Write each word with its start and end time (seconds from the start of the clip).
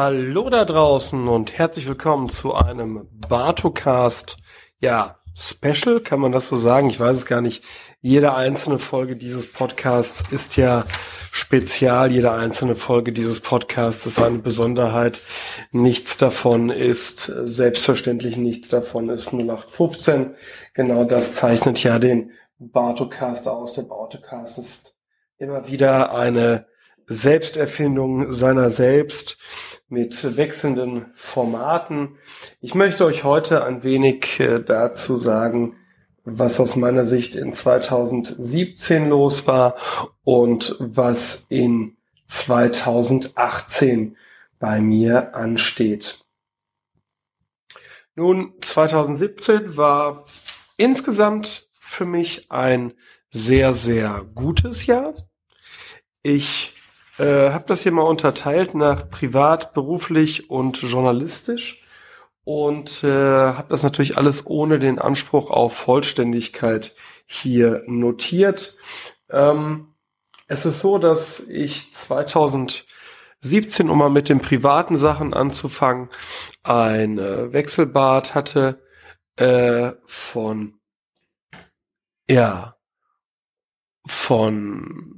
Hallo 0.00 0.48
da 0.48 0.64
draußen 0.64 1.26
und 1.26 1.58
herzlich 1.58 1.88
willkommen 1.88 2.28
zu 2.28 2.54
einem 2.54 3.08
Bartocast, 3.10 4.36
ja, 4.78 5.18
Special, 5.34 5.98
kann 5.98 6.20
man 6.20 6.30
das 6.30 6.46
so 6.46 6.56
sagen? 6.56 6.88
Ich 6.88 7.00
weiß 7.00 7.16
es 7.16 7.26
gar 7.26 7.40
nicht. 7.40 7.64
Jede 8.00 8.32
einzelne 8.32 8.78
Folge 8.78 9.16
dieses 9.16 9.52
Podcasts 9.52 10.22
ist 10.30 10.56
ja 10.56 10.84
spezial. 11.32 12.12
Jede 12.12 12.30
einzelne 12.30 12.76
Folge 12.76 13.10
dieses 13.10 13.40
Podcasts 13.40 14.06
ist 14.06 14.22
eine 14.22 14.38
Besonderheit. 14.38 15.20
Nichts 15.72 16.16
davon 16.16 16.70
ist 16.70 17.24
selbstverständlich, 17.24 18.36
nichts 18.36 18.68
davon 18.68 19.08
ist 19.08 19.32
0815. 19.32 20.36
Genau 20.74 21.02
das 21.02 21.34
zeichnet 21.34 21.82
ja 21.82 21.98
den 21.98 22.30
Bartocast 22.60 23.48
aus. 23.48 23.72
Der 23.72 23.82
Bartocast 23.82 24.58
ist 24.58 24.94
immer 25.38 25.66
wieder 25.66 26.14
eine 26.14 26.68
Selbsterfindung 27.08 28.32
seiner 28.32 28.70
selbst 28.70 29.38
mit 29.88 30.36
wechselnden 30.36 31.06
Formaten. 31.14 32.18
Ich 32.60 32.74
möchte 32.74 33.06
euch 33.06 33.24
heute 33.24 33.64
ein 33.64 33.82
wenig 33.82 34.38
äh, 34.38 34.60
dazu 34.60 35.16
sagen, 35.16 35.76
was 36.24 36.60
aus 36.60 36.76
meiner 36.76 37.06
Sicht 37.06 37.34
in 37.34 37.54
2017 37.54 39.08
los 39.08 39.46
war 39.46 39.76
und 40.24 40.76
was 40.78 41.46
in 41.48 41.96
2018 42.26 44.16
bei 44.58 44.80
mir 44.82 45.34
ansteht. 45.34 46.26
Nun, 48.14 48.52
2017 48.60 49.78
war 49.78 50.26
insgesamt 50.76 51.68
für 51.78 52.04
mich 52.04 52.50
ein 52.50 52.92
sehr, 53.30 53.72
sehr 53.72 54.26
gutes 54.34 54.84
Jahr. 54.86 55.14
Ich 56.22 56.74
äh, 57.18 57.50
habe 57.50 57.64
das 57.66 57.82
hier 57.82 57.92
mal 57.92 58.02
unterteilt 58.02 58.74
nach 58.74 59.10
privat, 59.10 59.74
beruflich 59.74 60.50
und 60.50 60.80
journalistisch 60.80 61.82
und 62.44 63.04
äh, 63.04 63.08
habe 63.08 63.68
das 63.68 63.82
natürlich 63.82 64.16
alles 64.16 64.46
ohne 64.46 64.78
den 64.78 64.98
Anspruch 64.98 65.50
auf 65.50 65.76
Vollständigkeit 65.76 66.94
hier 67.26 67.82
notiert. 67.86 68.76
Ähm, 69.30 69.94
es 70.46 70.64
ist 70.64 70.80
so, 70.80 70.96
dass 70.96 71.40
ich 71.40 71.94
2017, 71.94 73.90
um 73.90 73.98
mal 73.98 74.08
mit 74.08 74.30
den 74.30 74.40
privaten 74.40 74.96
Sachen 74.96 75.34
anzufangen, 75.34 76.08
ein 76.62 77.18
äh, 77.18 77.52
Wechselbad 77.52 78.34
hatte 78.34 78.82
äh, 79.36 79.92
von 80.06 80.80
ja 82.30 82.76
von 84.06 85.16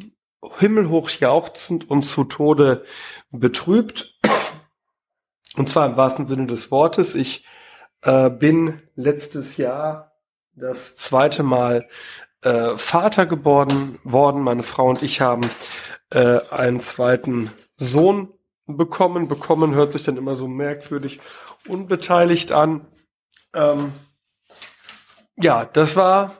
himmelhoch 0.59 1.11
jauchzend 1.11 1.91
und 1.91 2.03
zu 2.03 2.25
Tode 2.25 2.85
betrübt. 3.31 4.19
Und 5.57 5.69
zwar 5.69 5.87
im 5.87 5.97
wahrsten 5.97 6.27
Sinne 6.27 6.47
des 6.47 6.71
Wortes. 6.71 7.15
Ich 7.15 7.45
äh, 8.03 8.31
bin 8.31 8.83
letztes 8.95 9.57
Jahr 9.57 10.13
das 10.55 10.97
zweite 10.97 11.43
Mal 11.43 11.89
äh, 12.43 12.77
Vater 12.77 13.27
geworden 13.27 13.99
worden. 14.05 14.43
Meine 14.43 14.63
Frau 14.63 14.89
und 14.89 15.03
ich 15.03 15.21
haben 15.21 15.43
äh, 16.11 16.41
einen 16.51 16.81
zweiten 16.81 17.51
Sohn 17.77 18.33
bekommen. 18.67 19.29
Bekommen 19.29 19.75
hört 19.75 19.93
sich 19.93 20.05
dann 20.05 20.17
immer 20.17 20.37
so 20.37 20.49
merkwürdig 20.49 21.21
unbeteiligt 21.69 22.53
an. 22.53 22.87
Ähm, 23.55 23.93
ja, 25.37 25.65
das 25.65 25.97
war 25.97 26.33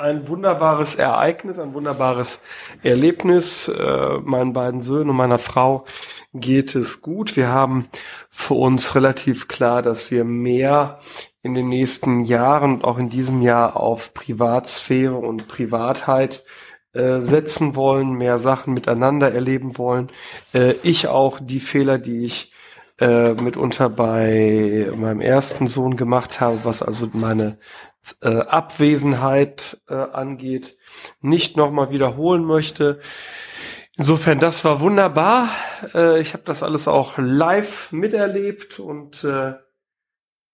ein 0.00 0.28
wunderbares 0.28 0.94
Ereignis, 0.94 1.58
ein 1.58 1.74
wunderbares 1.74 2.40
Erlebnis. 2.82 3.68
Äh, 3.68 4.18
meinen 4.24 4.52
beiden 4.52 4.80
Söhnen 4.80 5.10
und 5.10 5.16
meiner 5.16 5.38
Frau 5.38 5.84
geht 6.32 6.74
es 6.74 7.02
gut. 7.02 7.36
Wir 7.36 7.48
haben 7.48 7.88
für 8.30 8.54
uns 8.54 8.94
relativ 8.94 9.48
klar, 9.48 9.82
dass 9.82 10.10
wir 10.10 10.24
mehr 10.24 11.00
in 11.42 11.54
den 11.54 11.68
nächsten 11.68 12.24
Jahren 12.24 12.74
und 12.74 12.84
auch 12.84 12.98
in 12.98 13.10
diesem 13.10 13.42
Jahr 13.42 13.76
auf 13.76 14.14
Privatsphäre 14.14 15.16
und 15.16 15.48
Privatheit 15.48 16.44
äh, 16.92 17.20
setzen 17.20 17.76
wollen, 17.76 18.12
mehr 18.12 18.38
Sachen 18.38 18.74
miteinander 18.74 19.32
erleben 19.32 19.78
wollen. 19.78 20.08
Äh, 20.52 20.74
ich 20.82 21.08
auch 21.08 21.38
die 21.40 21.60
Fehler, 21.60 21.98
die 21.98 22.24
ich 22.24 22.52
äh, 23.00 23.32
mitunter 23.34 23.88
bei 23.88 24.90
meinem 24.94 25.20
ersten 25.20 25.66
Sohn 25.66 25.96
gemacht 25.96 26.40
habe, 26.40 26.60
was 26.64 26.82
also 26.82 27.08
meine 27.12 27.58
äh, 28.22 28.28
Abwesenheit 28.28 29.80
äh, 29.88 29.94
angeht, 29.94 30.76
nicht 31.20 31.56
nochmal 31.56 31.90
wiederholen 31.90 32.44
möchte. 32.44 33.00
Insofern, 33.96 34.38
das 34.38 34.64
war 34.64 34.80
wunderbar. 34.80 35.48
Äh, 35.94 36.20
ich 36.20 36.32
habe 36.32 36.44
das 36.44 36.62
alles 36.62 36.88
auch 36.88 37.18
live 37.18 37.92
miterlebt 37.92 38.78
und 38.78 39.24
äh, 39.24 39.54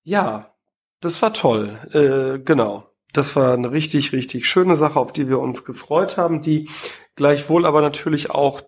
ja, 0.02 0.54
das 1.00 1.22
war 1.22 1.32
toll. 1.32 1.78
Äh, 1.92 2.42
genau. 2.42 2.90
Das 3.12 3.34
war 3.36 3.54
eine 3.54 3.72
richtig, 3.72 4.12
richtig 4.12 4.46
schöne 4.46 4.76
Sache, 4.76 4.98
auf 4.98 5.12
die 5.12 5.28
wir 5.28 5.38
uns 5.38 5.64
gefreut 5.64 6.16
haben, 6.16 6.42
die 6.42 6.68
gleichwohl 7.14 7.64
aber 7.64 7.80
natürlich 7.80 8.30
auch 8.30 8.60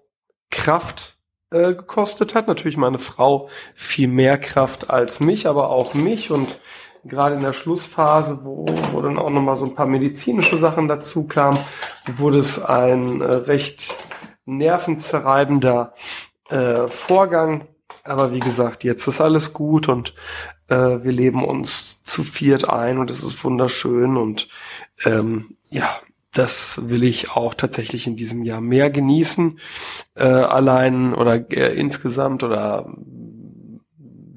Kraft 0.50 1.18
äh, 1.50 1.74
gekostet 1.74 2.34
hat. 2.34 2.48
Natürlich 2.48 2.76
meine 2.76 2.98
Frau 2.98 3.48
viel 3.74 4.08
mehr 4.08 4.38
Kraft 4.38 4.90
als 4.90 5.20
mich, 5.20 5.46
aber 5.46 5.70
auch 5.70 5.94
mich 5.94 6.30
und 6.30 6.58
gerade 7.04 7.36
in 7.36 7.42
der 7.42 7.52
Schlussphase, 7.52 8.40
wo, 8.42 8.66
wo 8.92 9.00
dann 9.00 9.18
auch 9.18 9.30
nochmal 9.30 9.56
so 9.56 9.64
ein 9.64 9.74
paar 9.74 9.86
medizinische 9.86 10.58
Sachen 10.58 10.88
dazu 10.88 11.24
kamen, 11.24 11.58
wurde 12.16 12.38
es 12.38 12.62
ein 12.62 13.20
äh, 13.20 13.24
recht 13.24 13.94
nervenzerreibender 14.44 15.94
äh, 16.48 16.88
Vorgang. 16.88 17.66
Aber 18.04 18.32
wie 18.32 18.40
gesagt, 18.40 18.84
jetzt 18.84 19.06
ist 19.06 19.20
alles 19.20 19.52
gut 19.52 19.88
und 19.88 20.14
äh, 20.68 20.74
wir 20.76 21.12
leben 21.12 21.44
uns 21.44 22.02
zu 22.02 22.22
viert 22.24 22.68
ein 22.68 22.98
und 22.98 23.10
es 23.10 23.22
ist 23.22 23.42
wunderschön 23.44 24.16
und 24.16 24.48
ähm, 25.04 25.56
ja, 25.70 25.88
das 26.32 26.88
will 26.88 27.02
ich 27.02 27.30
auch 27.30 27.54
tatsächlich 27.54 28.06
in 28.06 28.16
diesem 28.16 28.44
Jahr 28.44 28.60
mehr 28.60 28.90
genießen, 28.90 29.58
äh, 30.14 30.24
allein 30.24 31.14
oder 31.14 31.50
äh, 31.50 31.74
insgesamt 31.74 32.42
oder 32.42 32.92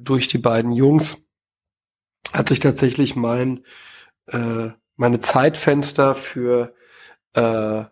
durch 0.04 0.28
die 0.28 0.40
beiden 0.40 0.72
Jungs 0.72 1.21
hat 2.34 2.50
sich 2.50 2.60
tatsächlich 2.60 3.16
mein 3.16 3.66
äh, 4.28 4.70
meine 4.96 5.20
Zeitfenster 5.20 6.16
für 6.16 6.74
äh, 7.34 7.84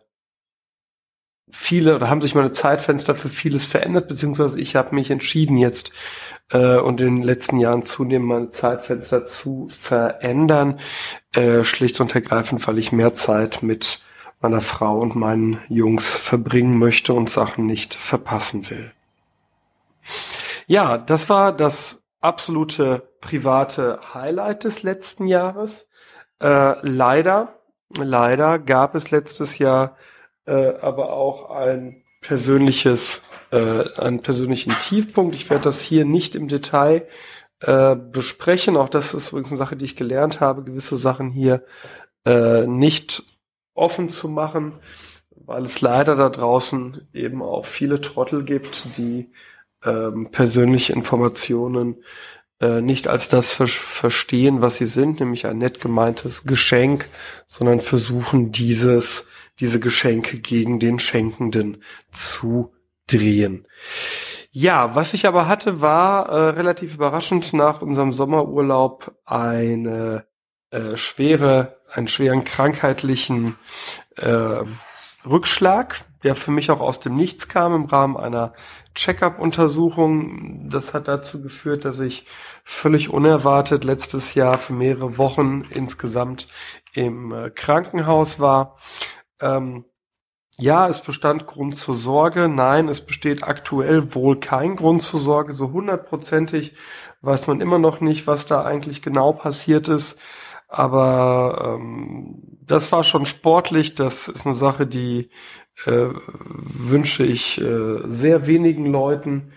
viele 1.52 1.96
oder 1.96 2.10
haben 2.10 2.22
sich 2.22 2.36
meine 2.36 2.52
Zeitfenster 2.52 3.16
für 3.16 3.30
vieles 3.30 3.66
verändert, 3.66 4.08
beziehungsweise 4.08 4.60
ich 4.60 4.76
habe 4.76 4.94
mich 4.94 5.10
entschieden 5.10 5.58
jetzt 5.58 5.92
äh, 6.52 6.78
und 6.78 7.02
in 7.02 7.16
den 7.16 7.24
letzten 7.24 7.58
Jahren 7.58 7.84
zunehmend 7.84 8.28
meine 8.30 8.50
Zeitfenster 8.52 9.26
zu 9.26 9.68
verändern, 9.70 10.80
äh, 11.34 11.64
schlicht 11.64 12.00
und 12.00 12.14
ergreifend, 12.14 12.68
weil 12.68 12.78
ich 12.78 12.92
mehr 12.92 13.16
Zeit 13.16 13.64
mit 13.64 14.02
meiner 14.42 14.62
Frau 14.62 15.00
und 15.00 15.16
meinen 15.16 15.60
Jungs 15.68 16.14
verbringen 16.14 16.78
möchte 16.78 17.14
und 17.14 17.30
Sachen 17.30 17.66
nicht 17.66 17.94
verpassen 17.96 18.70
will. 18.70 18.92
Ja, 20.68 20.98
das 20.98 21.30
war 21.30 21.52
das 21.52 22.04
absolute 22.22 23.14
private 23.22 24.00
Highlight 24.14 24.64
des 24.64 24.84
letzten 24.84 25.28
Jahres. 25.28 25.88
Äh, 26.42 26.76
leider, 26.88 27.60
leider 27.98 28.60
gab 28.60 28.96
es 28.96 29.12
letztes 29.12 29.58
Jahr 29.58 29.98
äh, 30.46 30.74
aber 30.82 31.14
auch 31.14 31.50
ein 31.52 32.04
persönliches, 32.22 33.22
äh, 33.52 33.84
einen 33.98 34.22
persönlichen 34.22 34.74
Tiefpunkt. 34.82 35.36
Ich 35.36 35.50
werde 35.50 35.66
das 35.66 35.82
hier 35.82 36.06
nicht 36.06 36.36
im 36.36 36.48
Detail 36.48 37.08
äh, 37.62 37.96
besprechen. 37.96 38.78
Auch 38.78 38.90
das 38.90 39.14
ist 39.14 39.30
übrigens 39.30 39.50
eine 39.50 39.58
Sache, 39.58 39.78
die 39.78 39.86
ich 39.86 39.96
gelernt 39.96 40.40
habe, 40.42 40.64
gewisse 40.64 40.98
Sachen 40.98 41.30
hier 41.30 41.64
äh, 42.26 42.66
nicht 42.66 43.24
offen 43.74 44.10
zu 44.10 44.28
machen, 44.28 44.80
weil 45.32 45.64
es 45.64 45.82
leider 45.82 46.16
da 46.16 46.30
draußen 46.30 47.08
eben 47.14 47.42
auch 47.42 47.66
viele 47.66 48.02
Trottel 48.02 48.44
gibt, 48.44 48.98
die 48.98 49.32
ähm, 49.84 50.30
persönliche 50.32 50.94
Informationen 50.94 52.04
äh, 52.60 52.82
nicht 52.82 53.08
als 53.08 53.30
das 53.30 53.52
ver 53.52 53.68
verstehen, 53.68 54.62
was 54.62 54.78
sie 54.78 54.88
sind, 54.88 55.20
nämlich 55.20 55.48
ein 55.48 55.58
nett 55.58 55.82
gemeintes 55.82 56.44
Geschenk, 56.44 57.08
sondern 57.48 57.80
versuchen 57.80 58.52
dieses, 58.52 59.28
diese 59.60 59.80
Geschenke 59.80 60.40
gegen 60.40 60.80
den 60.80 61.00
Schenkenden 61.00 61.84
zu 62.12 62.74
drehen. 63.08 63.66
Ja, 64.52 64.96
was 64.96 65.14
ich 65.14 65.28
aber 65.28 65.48
hatte, 65.48 65.80
war 65.80 66.28
äh, 66.28 66.50
relativ 66.50 66.96
überraschend 66.96 67.54
nach 67.54 67.82
unserem 67.82 68.12
Sommerurlaub 68.12 69.16
eine 69.26 70.26
äh, 70.72 70.98
schwere, 70.98 71.78
einen 71.92 72.08
schweren 72.08 72.44
krankheitlichen 72.44 73.56
äh, 74.18 74.64
Rückschlag, 75.26 76.06
der 76.24 76.36
für 76.36 76.52
mich 76.52 76.72
auch 76.72 76.82
aus 76.82 77.00
dem 77.00 77.16
Nichts 77.16 77.48
kam 77.48 77.74
im 77.74 77.86
Rahmen 77.86 78.18
einer 78.18 78.54
Check-up-Untersuchung. 78.96 80.70
Das 80.70 80.94
hat 80.94 81.08
dazu 81.08 81.42
geführt, 81.42 81.86
dass 81.86 82.00
ich 82.00 82.26
völlig 82.64 83.10
unerwartet 83.10 83.84
letztes 83.84 84.34
Jahr 84.34 84.58
für 84.58 84.74
mehrere 84.74 85.18
Wochen 85.18 85.66
insgesamt 85.70 86.48
im 86.94 87.32
äh, 87.32 87.50
Krankenhaus 87.50 88.40
war. 88.40 88.78
Ähm, 89.42 89.86
ja, 90.58 90.90
es 90.90 91.02
bestand 91.02 91.48
Grund 91.48 91.78
zur 91.78 91.96
Sorge. 91.96 92.50
Nein, 92.50 92.90
es 92.90 93.06
besteht 93.06 93.44
aktuell 93.44 94.14
wohl 94.14 94.42
kein 94.42 94.76
Grund 94.76 95.02
zur 95.02 95.22
Sorge. 95.22 95.54
So 95.54 95.72
hundertprozentig 95.72 96.76
weiß 97.22 97.48
man 97.48 97.62
immer 97.62 97.80
noch 97.80 98.02
nicht, 98.02 98.28
was 98.28 98.46
da 98.46 98.64
eigentlich 98.66 99.02
genau 99.02 99.32
passiert 99.32 99.88
ist. 99.88 100.20
Aber 100.70 101.78
ähm, 101.80 102.44
das 102.62 102.92
war 102.92 103.04
schon 103.04 103.26
sportlich. 103.26 103.96
Das 103.96 104.28
ist 104.28 104.46
eine 104.46 104.56
Sache, 104.56 104.88
die 104.88 105.30
äh, 105.86 106.10
wünsche 106.14 107.26
ich 107.26 107.60
äh, 107.60 108.02
sehr 108.06 108.48
wenigen 108.48 108.86
Leuten. 108.86 109.52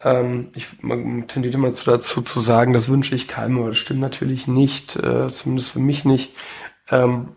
Ähm, 0.00 0.50
ich 0.54 0.82
man 0.82 1.26
tendiert 1.28 1.54
immer 1.54 1.70
dazu 1.70 2.22
zu 2.22 2.40
sagen, 2.40 2.72
das 2.74 2.88
wünsche 2.88 3.14
ich 3.14 3.28
keinem, 3.28 3.58
aber 3.58 3.70
das 3.70 3.78
stimmt 3.78 4.00
natürlich 4.00 4.46
nicht, 4.46 4.96
äh, 4.96 5.28
zumindest 5.30 5.70
für 5.72 5.80
mich 5.80 6.04
nicht. 6.04 6.34
Ähm, 6.90 7.36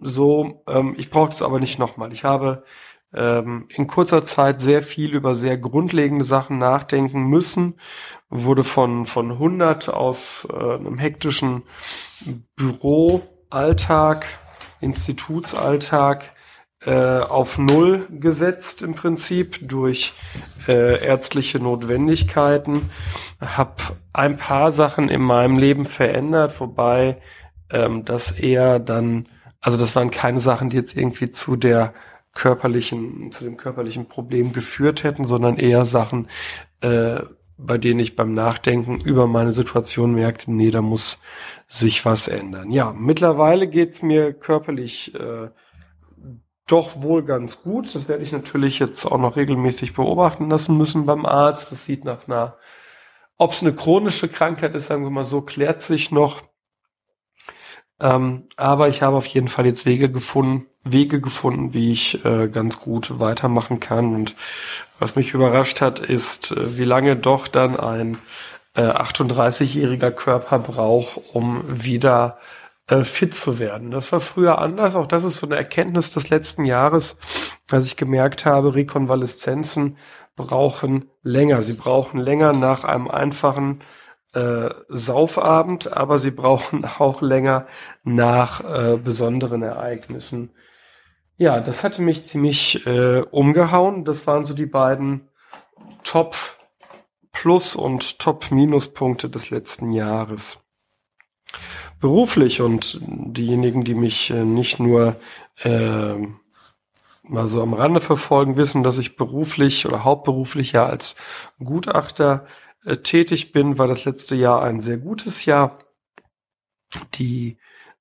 so, 0.00 0.62
ähm, 0.68 0.94
ich 0.98 1.10
brauche 1.10 1.30
es 1.30 1.42
aber 1.42 1.60
nicht 1.60 1.78
nochmal. 1.78 2.12
Ich 2.12 2.24
habe 2.24 2.64
in 3.10 3.86
kurzer 3.86 4.26
Zeit 4.26 4.60
sehr 4.60 4.82
viel 4.82 5.14
über 5.14 5.34
sehr 5.34 5.56
grundlegende 5.56 6.26
Sachen 6.26 6.58
nachdenken 6.58 7.24
müssen, 7.24 7.80
wurde 8.28 8.64
von, 8.64 9.06
von 9.06 9.32
100 9.32 9.88
aus 9.88 10.46
äh, 10.50 10.54
einem 10.54 10.98
hektischen 10.98 11.62
Büroalltag, 12.56 14.26
Institutsalltag 14.80 16.32
äh, 16.84 17.20
auf 17.20 17.58
Null 17.58 18.06
gesetzt 18.10 18.82
im 18.82 18.94
Prinzip 18.94 19.66
durch 19.66 20.12
äh, 20.68 21.04
ärztliche 21.04 21.58
Notwendigkeiten. 21.58 22.90
Hab 23.40 23.96
ein 24.12 24.36
paar 24.36 24.70
Sachen 24.70 25.08
in 25.08 25.22
meinem 25.22 25.58
Leben 25.58 25.86
verändert, 25.86 26.60
wobei 26.60 27.20
ähm, 27.70 28.04
das 28.04 28.32
eher 28.32 28.78
dann, 28.78 29.28
also 29.60 29.76
das 29.78 29.96
waren 29.96 30.10
keine 30.10 30.40
Sachen, 30.40 30.68
die 30.70 30.76
jetzt 30.76 30.96
irgendwie 30.96 31.30
zu 31.30 31.56
der 31.56 31.94
körperlichen, 32.34 33.32
zu 33.32 33.44
dem 33.44 33.56
körperlichen 33.56 34.06
Problem 34.06 34.52
geführt 34.52 35.04
hätten, 35.04 35.24
sondern 35.24 35.56
eher 35.56 35.84
Sachen, 35.84 36.28
äh, 36.80 37.20
bei 37.56 37.76
denen 37.76 37.98
ich 37.98 38.14
beim 38.14 38.34
Nachdenken 38.34 39.00
über 39.00 39.26
meine 39.26 39.52
Situation 39.52 40.14
merkte, 40.14 40.52
nee, 40.52 40.70
da 40.70 40.80
muss 40.80 41.18
sich 41.68 42.04
was 42.04 42.28
ändern. 42.28 42.70
Ja, 42.70 42.94
mittlerweile 42.96 43.66
geht's 43.66 44.00
mir 44.00 44.32
körperlich 44.32 45.14
äh, 45.14 45.50
doch 46.68 47.02
wohl 47.02 47.24
ganz 47.24 47.62
gut. 47.62 47.94
Das 47.94 48.08
werde 48.08 48.22
ich 48.22 48.30
natürlich 48.30 48.78
jetzt 48.78 49.04
auch 49.04 49.18
noch 49.18 49.36
regelmäßig 49.36 49.94
beobachten 49.94 50.48
lassen 50.48 50.76
müssen 50.76 51.06
beim 51.06 51.26
Arzt. 51.26 51.72
Das 51.72 51.84
sieht 51.84 52.04
nach 52.04 52.28
einer, 52.28 52.56
ob 53.36 53.52
es 53.52 53.62
eine 53.62 53.74
chronische 53.74 54.28
Krankheit 54.28 54.74
ist, 54.74 54.86
sagen 54.86 55.02
wir 55.02 55.10
mal 55.10 55.24
so, 55.24 55.40
klärt 55.40 55.82
sich 55.82 56.12
noch. 56.12 56.42
Ähm, 58.00 58.48
aber 58.56 58.88
ich 58.88 59.02
habe 59.02 59.16
auf 59.16 59.26
jeden 59.26 59.48
Fall 59.48 59.66
jetzt 59.66 59.86
Wege 59.86 60.10
gefunden, 60.10 60.66
Wege 60.92 61.20
gefunden, 61.20 61.74
wie 61.74 61.92
ich 61.92 62.24
äh, 62.24 62.48
ganz 62.48 62.80
gut 62.80 63.18
weitermachen 63.18 63.80
kann. 63.80 64.14
Und 64.14 64.34
was 64.98 65.16
mich 65.16 65.34
überrascht 65.34 65.80
hat, 65.80 66.00
ist, 66.00 66.52
äh, 66.52 66.78
wie 66.78 66.84
lange 66.84 67.16
doch 67.16 67.48
dann 67.48 67.78
ein 67.78 68.18
äh, 68.74 68.82
38-jähriger 68.82 70.10
Körper 70.10 70.58
braucht, 70.58 71.20
um 71.32 71.62
wieder 71.66 72.38
äh, 72.88 73.04
fit 73.04 73.34
zu 73.34 73.58
werden. 73.58 73.90
Das 73.90 74.12
war 74.12 74.20
früher 74.20 74.58
anders. 74.58 74.94
Auch 74.94 75.06
das 75.06 75.24
ist 75.24 75.36
so 75.38 75.46
eine 75.46 75.56
Erkenntnis 75.56 76.10
des 76.10 76.30
letzten 76.30 76.64
Jahres, 76.64 77.16
als 77.70 77.86
ich 77.86 77.96
gemerkt 77.96 78.44
habe, 78.44 78.74
Rekonvaleszenzen 78.74 79.96
brauchen 80.36 81.10
länger. 81.22 81.62
Sie 81.62 81.74
brauchen 81.74 82.18
länger 82.18 82.52
nach 82.52 82.84
einem 82.84 83.08
einfachen 83.08 83.82
äh, 84.32 84.70
Saufabend, 84.88 85.92
aber 85.94 86.18
sie 86.18 86.30
brauchen 86.30 86.84
auch 86.98 87.20
länger 87.20 87.66
nach 88.04 88.60
äh, 88.60 88.96
besonderen 88.96 89.62
Ereignissen. 89.62 90.50
Ja, 91.40 91.60
das 91.60 91.84
hatte 91.84 92.02
mich 92.02 92.24
ziemlich 92.24 92.84
äh, 92.84 93.20
umgehauen. 93.20 94.04
Das 94.04 94.26
waren 94.26 94.44
so 94.44 94.54
die 94.54 94.66
beiden 94.66 95.28
Top 96.02 96.36
Plus 97.30 97.76
und 97.76 98.18
Top 98.18 98.50
Minuspunkte 98.50 99.30
des 99.30 99.50
letzten 99.50 99.92
Jahres 99.92 100.58
beruflich 102.00 102.60
und 102.60 102.98
diejenigen, 103.00 103.84
die 103.84 103.94
mich 103.94 104.30
äh, 104.30 104.44
nicht 104.44 104.80
nur 104.80 105.14
äh, 105.62 106.14
mal 107.22 107.46
so 107.46 107.62
am 107.62 107.72
Rande 107.72 108.00
verfolgen, 108.00 108.56
wissen, 108.56 108.82
dass 108.82 108.98
ich 108.98 109.16
beruflich 109.16 109.86
oder 109.86 110.02
hauptberuflich 110.02 110.72
ja 110.72 110.86
als 110.86 111.14
Gutachter 111.62 112.46
äh, 112.84 112.96
tätig 112.96 113.52
bin, 113.52 113.78
war 113.78 113.86
das 113.86 114.04
letzte 114.04 114.34
Jahr 114.34 114.64
ein 114.64 114.80
sehr 114.80 114.98
gutes 114.98 115.44
Jahr. 115.44 115.78
Die 117.14 117.58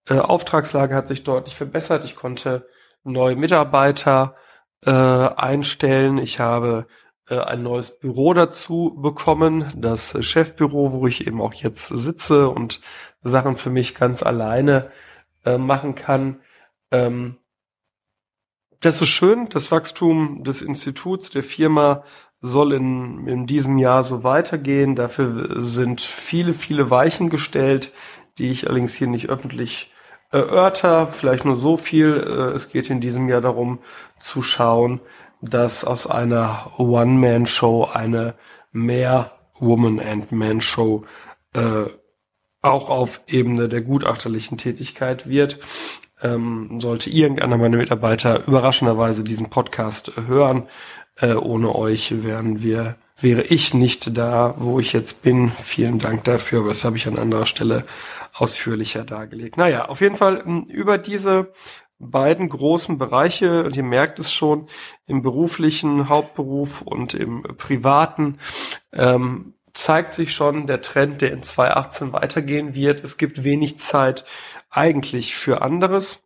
äh, 0.09 0.17
Auftragslage 0.17 0.95
hat 0.95 1.07
sich 1.07 1.23
deutlich 1.23 1.55
verbessert. 1.55 2.03
Ich 2.03 2.15
konnte 2.15 2.67
neue 3.07 3.35
Mitarbeiter 3.35 4.35
äh, 4.85 4.91
einstellen. 4.91 6.17
Ich 6.17 6.39
habe 6.39 6.87
äh, 7.29 7.39
ein 7.39 7.63
neues 7.63 7.99
Büro 7.99 8.33
dazu 8.33 8.97
bekommen, 9.01 9.71
das 9.75 10.15
Chefbüro, 10.25 10.91
wo 10.91 11.07
ich 11.07 11.27
eben 11.27 11.41
auch 11.41 11.53
jetzt 11.53 11.87
sitze 11.87 12.49
und 12.49 12.81
Sachen 13.23 13.57
für 13.57 13.69
mich 13.69 13.95
ganz 13.95 14.23
alleine 14.23 14.91
äh, 15.45 15.57
machen 15.57 15.95
kann. 15.95 16.41
Ähm, 16.91 17.37
das 18.79 19.01
ist 19.01 19.09
schön. 19.09 19.49
Das 19.49 19.71
Wachstum 19.71 20.43
des 20.43 20.61
Instituts, 20.61 21.29
der 21.31 21.43
Firma 21.43 22.03
soll 22.41 22.73
in, 22.73 23.27
in 23.27 23.47
diesem 23.47 23.77
Jahr 23.77 24.03
so 24.03 24.23
weitergehen. 24.23 24.95
Dafür 24.95 25.63
sind 25.63 26.01
viele, 26.01 26.53
viele 26.53 26.89
Weichen 26.89 27.29
gestellt, 27.29 27.91
die 28.37 28.51
ich 28.51 28.67
allerdings 28.67 28.93
hier 28.93 29.07
nicht 29.07 29.29
öffentlich 29.29 29.91
erörter. 30.31 31.07
Vielleicht 31.07 31.45
nur 31.45 31.57
so 31.57 31.77
viel. 31.77 32.15
Äh, 32.15 32.55
es 32.55 32.69
geht 32.69 32.89
in 32.89 33.01
diesem 33.01 33.29
Jahr 33.29 33.41
darum 33.41 33.79
zu 34.19 34.41
schauen, 34.41 34.99
dass 35.41 35.83
aus 35.83 36.07
einer 36.07 36.71
One-Man-Show 36.77 37.89
eine 37.93 38.35
mehr 38.71 39.31
Woman 39.59 39.99
and 39.99 40.31
Man 40.31 40.61
Show 40.61 41.05
äh, 41.53 41.85
auch 42.61 42.89
auf 42.89 43.21
Ebene 43.27 43.69
der 43.69 43.81
gutachterlichen 43.81 44.57
Tätigkeit 44.57 45.27
wird. 45.29 45.59
Ähm, 46.21 46.79
sollte 46.81 47.09
irgendeiner 47.09 47.57
meiner 47.57 47.77
Mitarbeiter 47.77 48.47
überraschenderweise 48.47 49.23
diesen 49.23 49.49
Podcast 49.49 50.11
hören, 50.27 50.67
äh, 51.19 51.33
ohne 51.33 51.75
euch 51.75 52.23
wären 52.23 52.61
wir, 52.63 52.95
wäre 53.19 53.43
ich 53.43 53.73
nicht 53.75 54.17
da, 54.17 54.55
wo 54.57 54.79
ich 54.79 54.93
jetzt 54.93 55.21
bin. 55.21 55.51
Vielen 55.63 55.99
Dank 55.99 56.23
dafür, 56.23 56.59
aber 56.59 56.69
das 56.69 56.83
habe 56.83 56.97
ich 56.97 57.07
an 57.07 57.19
anderer 57.19 57.45
Stelle 57.45 57.85
ausführlicher 58.37 59.03
dargelegt. 59.03 59.57
Naja, 59.57 59.85
auf 59.85 60.01
jeden 60.01 60.15
Fall 60.15 60.43
ähm, 60.45 60.65
über 60.65 60.97
diese 60.97 61.51
beiden 61.99 62.47
großen 62.47 62.97
Bereiche, 62.97 63.63
und 63.63 63.75
ihr 63.75 63.83
merkt 63.83 64.19
es 64.19 64.31
schon, 64.31 64.69
im 65.07 65.23
beruflichen 65.23 66.09
Hauptberuf 66.09 66.83
und 66.83 67.15
im 67.15 67.41
privaten, 67.57 68.37
ähm, 68.93 69.55
zeigt 69.73 70.13
sich 70.13 70.33
schon 70.33 70.67
der 70.67 70.81
Trend, 70.81 71.21
der 71.21 71.31
in 71.31 71.43
2018 71.43 72.13
weitergehen 72.13 72.75
wird. 72.75 73.03
Es 73.03 73.17
gibt 73.17 73.43
wenig 73.43 73.79
Zeit 73.79 74.25
eigentlich 74.69 75.35
für 75.35 75.61
anderes. 75.61 76.19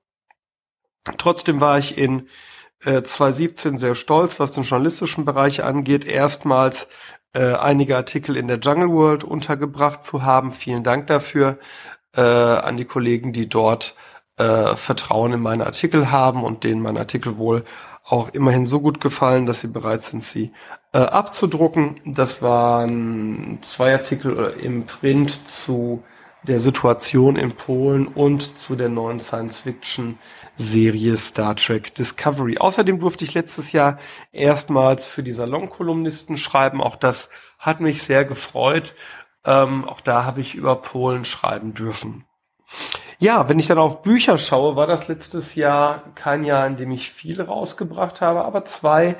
Trotzdem 1.17 1.61
war 1.61 1.77
ich 1.77 1.97
in 1.97 2.27
äh, 2.83 3.01
2017 3.03 3.77
sehr 3.77 3.95
stolz, 3.95 4.39
was 4.39 4.51
den 4.51 4.63
journalistischen 4.63 5.25
Bereich 5.25 5.63
angeht, 5.63 6.05
erstmals 6.05 6.87
äh, 7.33 7.53
einige 7.53 7.95
Artikel 7.95 8.35
in 8.35 8.47
der 8.47 8.59
Jungle 8.59 8.89
World 8.89 9.23
untergebracht 9.23 10.03
zu 10.03 10.23
haben. 10.23 10.51
Vielen 10.51 10.83
Dank 10.83 11.07
dafür 11.07 11.59
äh, 12.15 12.21
an 12.21 12.77
die 12.77 12.85
Kollegen, 12.85 13.33
die 13.33 13.47
dort 13.47 13.95
äh, 14.37 14.75
Vertrauen 14.75 15.33
in 15.33 15.41
meine 15.41 15.65
Artikel 15.65 16.11
haben 16.11 16.43
und 16.43 16.63
denen 16.63 16.81
mein 16.81 16.97
Artikel 16.97 17.37
wohl 17.37 17.63
auch 18.03 18.29
immerhin 18.29 18.65
so 18.65 18.79
gut 18.81 18.99
gefallen, 18.99 19.45
dass 19.45 19.61
sie 19.61 19.67
bereit 19.67 20.03
sind, 20.03 20.23
sie 20.23 20.51
äh, 20.93 20.99
abzudrucken. 20.99 22.01
Das 22.05 22.41
waren 22.41 23.59
zwei 23.61 23.93
Artikel 23.93 24.37
äh, 24.37 24.65
im 24.65 24.85
Print 24.85 25.47
zu 25.47 26.03
der 26.43 26.59
Situation 26.59 27.35
in 27.35 27.55
Polen 27.55 28.07
und 28.07 28.57
zu 28.57 28.75
der 28.75 28.89
neuen 28.89 29.19
Science-Fiction-Serie 29.19 31.17
Star 31.17 31.55
Trek 31.55 31.93
Discovery. 31.93 32.57
Außerdem 32.57 32.99
durfte 32.99 33.25
ich 33.25 33.35
letztes 33.35 33.71
Jahr 33.71 33.99
erstmals 34.31 35.05
für 35.05 35.21
die 35.21 35.33
Salonkolumnisten 35.33 36.37
schreiben. 36.37 36.81
Auch 36.81 36.95
das 36.95 37.29
hat 37.59 37.79
mich 37.79 38.01
sehr 38.01 38.25
gefreut. 38.25 38.95
Ähm, 39.45 39.87
auch 39.87 40.01
da 40.01 40.25
habe 40.25 40.41
ich 40.41 40.55
über 40.55 40.75
Polen 40.75 41.25
schreiben 41.25 41.73
dürfen. 41.73 42.25
Ja, 43.19 43.47
wenn 43.49 43.59
ich 43.59 43.67
dann 43.67 43.77
auf 43.77 44.01
Bücher 44.01 44.37
schaue, 44.37 44.75
war 44.75 44.87
das 44.87 45.07
letztes 45.07 45.55
Jahr 45.55 46.03
kein 46.15 46.43
Jahr, 46.43 46.65
in 46.65 46.77
dem 46.77 46.91
ich 46.91 47.11
viel 47.11 47.41
rausgebracht 47.41 48.21
habe, 48.21 48.45
aber 48.45 48.65
zwei 48.65 49.15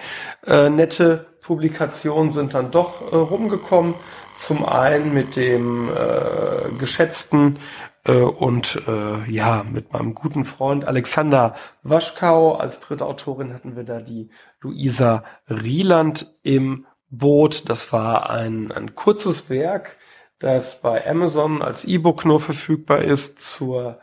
äh, 0.45 0.69
nette 0.69 1.27
Publikationen 1.41 2.31
sind 2.31 2.53
dann 2.53 2.71
doch 2.71 3.11
äh, 3.11 3.15
rumgekommen. 3.15 3.93
Zum 4.35 4.65
einen 4.65 5.13
mit 5.13 5.35
dem 5.35 5.89
äh, 5.89 6.71
geschätzten 6.79 7.59
äh, 8.05 8.13
und 8.13 8.81
äh, 8.87 9.29
ja, 9.29 9.63
mit 9.69 9.93
meinem 9.93 10.15
guten 10.15 10.45
Freund 10.45 10.85
Alexander 10.85 11.55
Waschkau. 11.83 12.53
Als 12.55 12.79
dritte 12.79 13.05
Autorin 13.05 13.53
hatten 13.53 13.75
wir 13.75 13.83
da 13.83 13.99
die 13.99 14.31
Luisa 14.61 15.23
Rieland 15.47 16.33
im 16.41 16.85
Boot. 17.09 17.69
Das 17.69 17.93
war 17.93 18.29
ein, 18.29 18.71
ein 18.71 18.95
kurzes 18.95 19.49
Werk, 19.49 19.97
das 20.41 20.81
bei 20.81 21.07
Amazon 21.07 21.61
als 21.61 21.85
E-Book 21.85 22.25
nur 22.25 22.39
verfügbar 22.39 22.99
ist 22.99 23.39
zur 23.39 23.99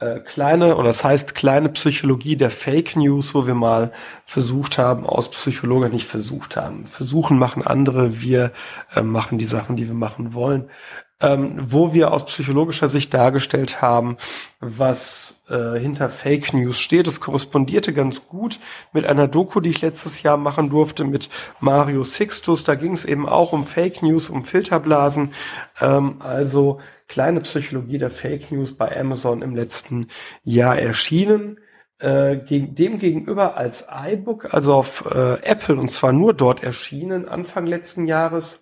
äh, 0.00 0.20
kleine, 0.20 0.76
oder 0.76 0.88
das 0.88 1.02
heißt 1.02 1.34
kleine 1.34 1.70
Psychologie 1.70 2.36
der 2.36 2.50
Fake 2.50 2.94
News, 2.94 3.34
wo 3.34 3.46
wir 3.46 3.54
mal 3.54 3.92
versucht 4.24 4.78
haben, 4.78 5.06
aus 5.06 5.30
Psychologen 5.30 5.90
nicht 5.90 6.06
versucht 6.06 6.56
haben. 6.56 6.86
Versuchen 6.86 7.38
machen 7.38 7.66
andere, 7.66 8.20
wir 8.20 8.52
äh, 8.94 9.02
machen 9.02 9.38
die 9.38 9.46
Sachen, 9.46 9.76
die 9.76 9.88
wir 9.88 9.94
machen 9.94 10.34
wollen. 10.34 10.70
Ähm, 11.20 11.58
wo 11.66 11.92
wir 11.92 12.12
aus 12.12 12.26
psychologischer 12.26 12.88
Sicht 12.88 13.12
dargestellt 13.12 13.82
haben, 13.82 14.18
was 14.60 15.38
äh, 15.48 15.78
hinter 15.78 16.10
Fake 16.10 16.52
News 16.52 16.78
steht. 16.78 17.06
Das 17.06 17.20
korrespondierte 17.20 17.92
ganz 17.92 18.28
gut 18.28 18.58
mit 18.92 19.04
einer 19.06 19.28
Doku, 19.28 19.60
die 19.60 19.70
ich 19.70 19.80
letztes 19.80 20.22
Jahr 20.22 20.36
machen 20.36 20.70
durfte 20.70 21.04
mit 21.04 21.28
Mario 21.60 22.04
Sixtus. 22.04 22.64
Da 22.64 22.74
ging 22.74 22.92
es 22.92 23.04
eben 23.04 23.28
auch 23.28 23.52
um 23.52 23.66
Fake 23.66 24.02
News, 24.02 24.28
um 24.28 24.44
Filterblasen. 24.44 25.32
Ähm, 25.80 26.16
also 26.20 26.80
kleine 27.08 27.40
Psychologie 27.40 27.98
der 27.98 28.10
Fake 28.10 28.52
News 28.52 28.76
bei 28.76 28.94
Amazon 28.98 29.42
im 29.42 29.56
letzten 29.56 30.08
Jahr 30.44 30.78
erschienen. 30.78 31.58
Äh, 32.00 32.36
gegen, 32.36 32.76
dem 32.76 32.98
gegenüber 33.00 33.56
als 33.56 33.86
iBook, 33.90 34.54
also 34.54 34.74
auf 34.74 35.04
äh, 35.12 35.42
Apple 35.42 35.74
und 35.74 35.90
zwar 35.90 36.12
nur 36.12 36.32
dort 36.32 36.62
erschienen, 36.62 37.26
Anfang 37.26 37.66
letzten 37.66 38.06
Jahres, 38.06 38.60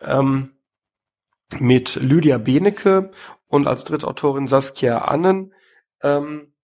ähm, 0.00 0.52
mit 1.60 1.96
Lydia 1.96 2.38
Benecke 2.38 3.10
und 3.46 3.66
als 3.66 3.84
Drittautorin 3.84 4.48
Saskia 4.48 4.98
Annen. 4.98 5.52
Ähm, 6.02 6.54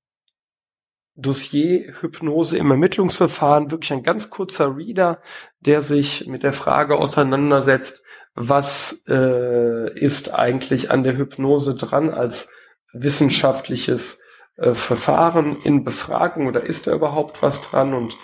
Dossier 1.17 1.95
Hypnose 2.01 2.57
im 2.57 2.71
Ermittlungsverfahren, 2.71 3.71
wirklich 3.71 3.93
ein 3.93 4.03
ganz 4.03 4.31
kurzer 4.31 4.77
Reader, 4.77 5.21
der 5.61 5.83
sich 5.83 6.27
mit 6.27 6.43
der 6.43 6.53
Frage 6.53 6.97
auseinandersetzt, 6.97 8.03
was 8.35 9.03
äh, 9.07 9.93
ist 9.99 10.33
eigentlich 10.33 10.91
an 10.91 11.03
der 11.03 11.17
Hypnose 11.17 11.75
dran 11.75 12.11
als 12.11 12.51
wissenschaftliches 12.93 14.21
äh, 14.57 14.73
Verfahren 14.73 15.57
in 15.63 15.85
Befragung 15.85 16.47
oder 16.47 16.63
ist 16.63 16.87
da 16.87 16.95
überhaupt 16.95 17.43
was 17.43 17.61
dran? 17.63 17.93
Und 17.93 18.17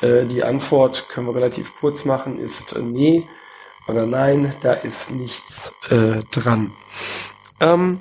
äh, 0.00 0.24
die 0.24 0.42
Antwort 0.42 1.08
können 1.08 1.26
wir 1.26 1.36
relativ 1.36 1.72
kurz 1.78 2.04
machen, 2.04 2.40
ist 2.40 2.74
äh, 2.74 2.80
nee 2.80 3.24
oder 3.90 4.06
nein, 4.06 4.54
da 4.62 4.72
ist 4.72 5.10
nichts 5.10 5.72
äh, 5.90 6.22
dran. 6.30 6.72
Ähm, 7.60 8.00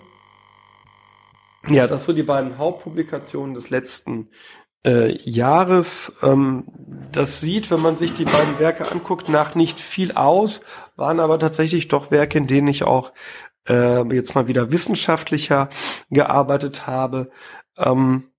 ja, 1.67 1.87
das 1.87 2.05
so 2.05 2.13
die 2.13 2.23
beiden 2.23 2.57
Hauptpublikationen 2.57 3.53
des 3.53 3.69
letzten 3.69 4.29
äh, 4.85 5.11
Jahres. 5.29 6.13
Ähm, 6.23 6.65
das 7.11 7.41
sieht, 7.41 7.69
wenn 7.71 7.81
man 7.81 7.97
sich 7.97 8.13
die 8.13 8.25
beiden 8.25 8.59
Werke 8.59 8.91
anguckt, 8.91 9.29
nach 9.29 9.55
nicht 9.55 9.79
viel 9.79 10.13
aus, 10.13 10.61
waren 10.95 11.19
aber 11.19 11.39
tatsächlich 11.39 11.87
doch 11.87 12.11
Werke, 12.11 12.37
in 12.37 12.47
denen 12.47 12.67
ich 12.67 12.83
auch 12.83 13.11
äh, 13.67 14.01
jetzt 14.13 14.35
mal 14.35 14.47
wieder 14.47 14.71
wissenschaftlicher 14.71 15.69
gearbeitet 16.09 16.87
habe. 16.87 17.29
Ähm, 17.77 18.31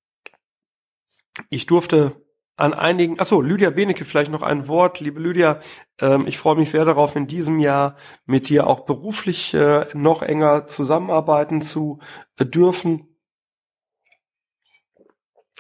ich 1.48 1.66
durfte 1.66 2.16
an 2.60 2.74
einigen, 2.74 3.18
achso, 3.18 3.40
Lydia 3.40 3.70
Benecke, 3.70 4.04
vielleicht 4.04 4.30
noch 4.30 4.42
ein 4.42 4.68
Wort. 4.68 5.00
Liebe 5.00 5.20
Lydia, 5.20 5.60
ähm, 6.00 6.26
ich 6.26 6.38
freue 6.38 6.56
mich 6.56 6.70
sehr 6.70 6.84
darauf, 6.84 7.16
in 7.16 7.26
diesem 7.26 7.58
Jahr 7.58 7.96
mit 8.26 8.48
dir 8.48 8.66
auch 8.66 8.80
beruflich 8.80 9.54
äh, 9.54 9.86
noch 9.94 10.22
enger 10.22 10.66
zusammenarbeiten 10.66 11.62
zu 11.62 11.98
äh, 12.38 12.44
dürfen 12.44 13.10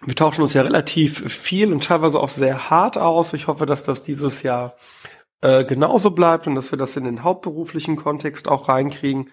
wir 0.02 0.16
tauschen 0.16 0.42
uns 0.42 0.54
ja 0.54 0.62
relativ 0.62 1.30
viel 1.30 1.72
und 1.72 1.84
teilweise 1.84 2.20
auch 2.20 2.30
sehr 2.30 2.70
hart 2.70 2.96
aus. 2.96 3.34
Ich 3.34 3.48
hoffe, 3.48 3.66
dass 3.66 3.84
das 3.84 4.02
dieses 4.02 4.42
Jahr 4.42 4.74
äh, 5.42 5.64
genauso 5.64 6.10
bleibt 6.12 6.46
und 6.46 6.54
dass 6.54 6.70
wir 6.70 6.78
das 6.78 6.96
in 6.96 7.04
den 7.04 7.22
hauptberuflichen 7.22 7.96
Kontext 7.96 8.48
auch 8.48 8.68
reinkriegen. 8.68 9.30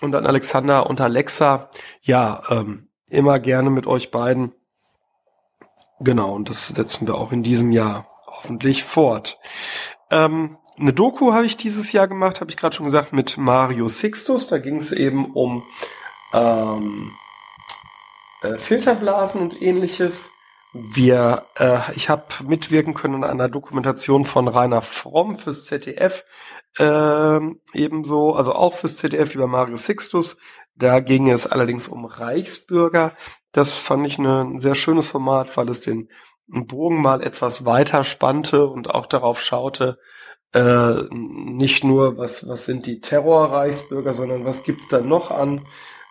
Und 0.00 0.12
dann 0.12 0.26
Alexander 0.26 0.88
und 0.88 1.00
Alexa, 1.00 1.70
ja, 2.00 2.42
ähm, 2.50 2.88
immer 3.08 3.38
gerne 3.38 3.70
mit 3.70 3.86
euch 3.86 4.10
beiden. 4.10 4.52
Genau, 6.00 6.34
und 6.34 6.48
das 6.48 6.68
setzen 6.68 7.06
wir 7.06 7.14
auch 7.14 7.30
in 7.30 7.42
diesem 7.42 7.72
Jahr 7.72 8.06
hoffentlich 8.26 8.84
fort. 8.84 9.38
Ähm, 10.10 10.56
eine 10.78 10.94
Doku 10.94 11.34
habe 11.34 11.44
ich 11.44 11.58
dieses 11.58 11.92
Jahr 11.92 12.08
gemacht, 12.08 12.40
habe 12.40 12.50
ich 12.50 12.56
gerade 12.56 12.74
schon 12.74 12.86
gesagt, 12.86 13.12
mit 13.12 13.36
Mario 13.36 13.88
Sixtus. 13.88 14.46
Da 14.46 14.56
ging 14.56 14.76
es 14.76 14.92
eben 14.92 15.26
um 15.32 15.62
ähm, 16.32 17.12
äh, 18.42 18.56
Filterblasen 18.56 19.42
und 19.42 19.60
ähnliches. 19.60 20.30
Wir, 20.72 21.44
äh, 21.56 21.80
ich 21.96 22.08
habe 22.08 22.24
mitwirken 22.46 22.94
können 22.94 23.24
an 23.24 23.24
einer 23.24 23.48
Dokumentation 23.48 24.24
von 24.24 24.48
Rainer 24.48 24.82
Fromm 24.82 25.36
fürs 25.36 25.66
ZDF, 25.66 26.24
äh, 26.78 27.40
ebenso, 27.74 28.34
also 28.34 28.54
auch 28.54 28.74
fürs 28.74 28.96
ZDF 28.96 29.34
über 29.34 29.48
Mario 29.48 29.76
Sixtus. 29.76 30.38
Da 30.76 31.00
ging 31.00 31.28
es 31.28 31.46
allerdings 31.46 31.88
um 31.88 32.06
Reichsbürger. 32.06 33.12
Das 33.52 33.74
fand 33.74 34.06
ich 34.06 34.18
ne, 34.18 34.42
ein 34.42 34.60
sehr 34.60 34.74
schönes 34.74 35.06
Format, 35.06 35.56
weil 35.56 35.68
es 35.68 35.80
den 35.80 36.08
Bogen 36.46 37.00
mal 37.00 37.22
etwas 37.22 37.64
weiter 37.64 38.04
spannte 38.04 38.66
und 38.66 38.90
auch 38.90 39.06
darauf 39.06 39.40
schaute, 39.40 39.98
äh, 40.52 41.04
nicht 41.10 41.84
nur, 41.84 42.18
was, 42.18 42.48
was 42.48 42.64
sind 42.64 42.86
die 42.86 43.00
Terrorreichsbürger, 43.00 44.14
sondern 44.14 44.44
was 44.44 44.64
gibt's 44.64 44.88
da 44.88 45.00
noch 45.00 45.30
an 45.30 45.64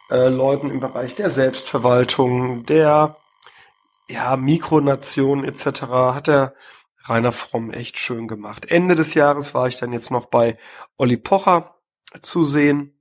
äh, 0.09 0.29
Leuten 0.29 0.69
im 0.69 0.79
Bereich 0.79 1.15
der 1.15 1.29
Selbstverwaltung, 1.29 2.65
der 2.65 3.17
ja, 4.07 4.37
Mikronation 4.37 5.43
etc. 5.43 5.81
hat 5.81 6.27
der 6.27 6.53
Rainer 7.03 7.31
Fromm 7.31 7.71
echt 7.71 7.97
schön 7.97 8.27
gemacht. 8.27 8.65
Ende 8.65 8.95
des 8.95 9.13
Jahres 9.13 9.53
war 9.53 9.67
ich 9.67 9.77
dann 9.77 9.93
jetzt 9.93 10.11
noch 10.11 10.27
bei 10.27 10.57
Olli 10.97 11.17
Pocher 11.17 11.75
zu 12.21 12.43
sehen 12.43 12.99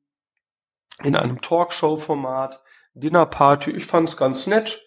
in 1.02 1.16
einem 1.16 1.40
Talkshow-Format, 1.40 2.61
Dinnerparty. 3.00 3.71
Ich 3.71 3.87
fand 3.87 4.09
es 4.09 4.17
ganz 4.17 4.47
nett. 4.47 4.81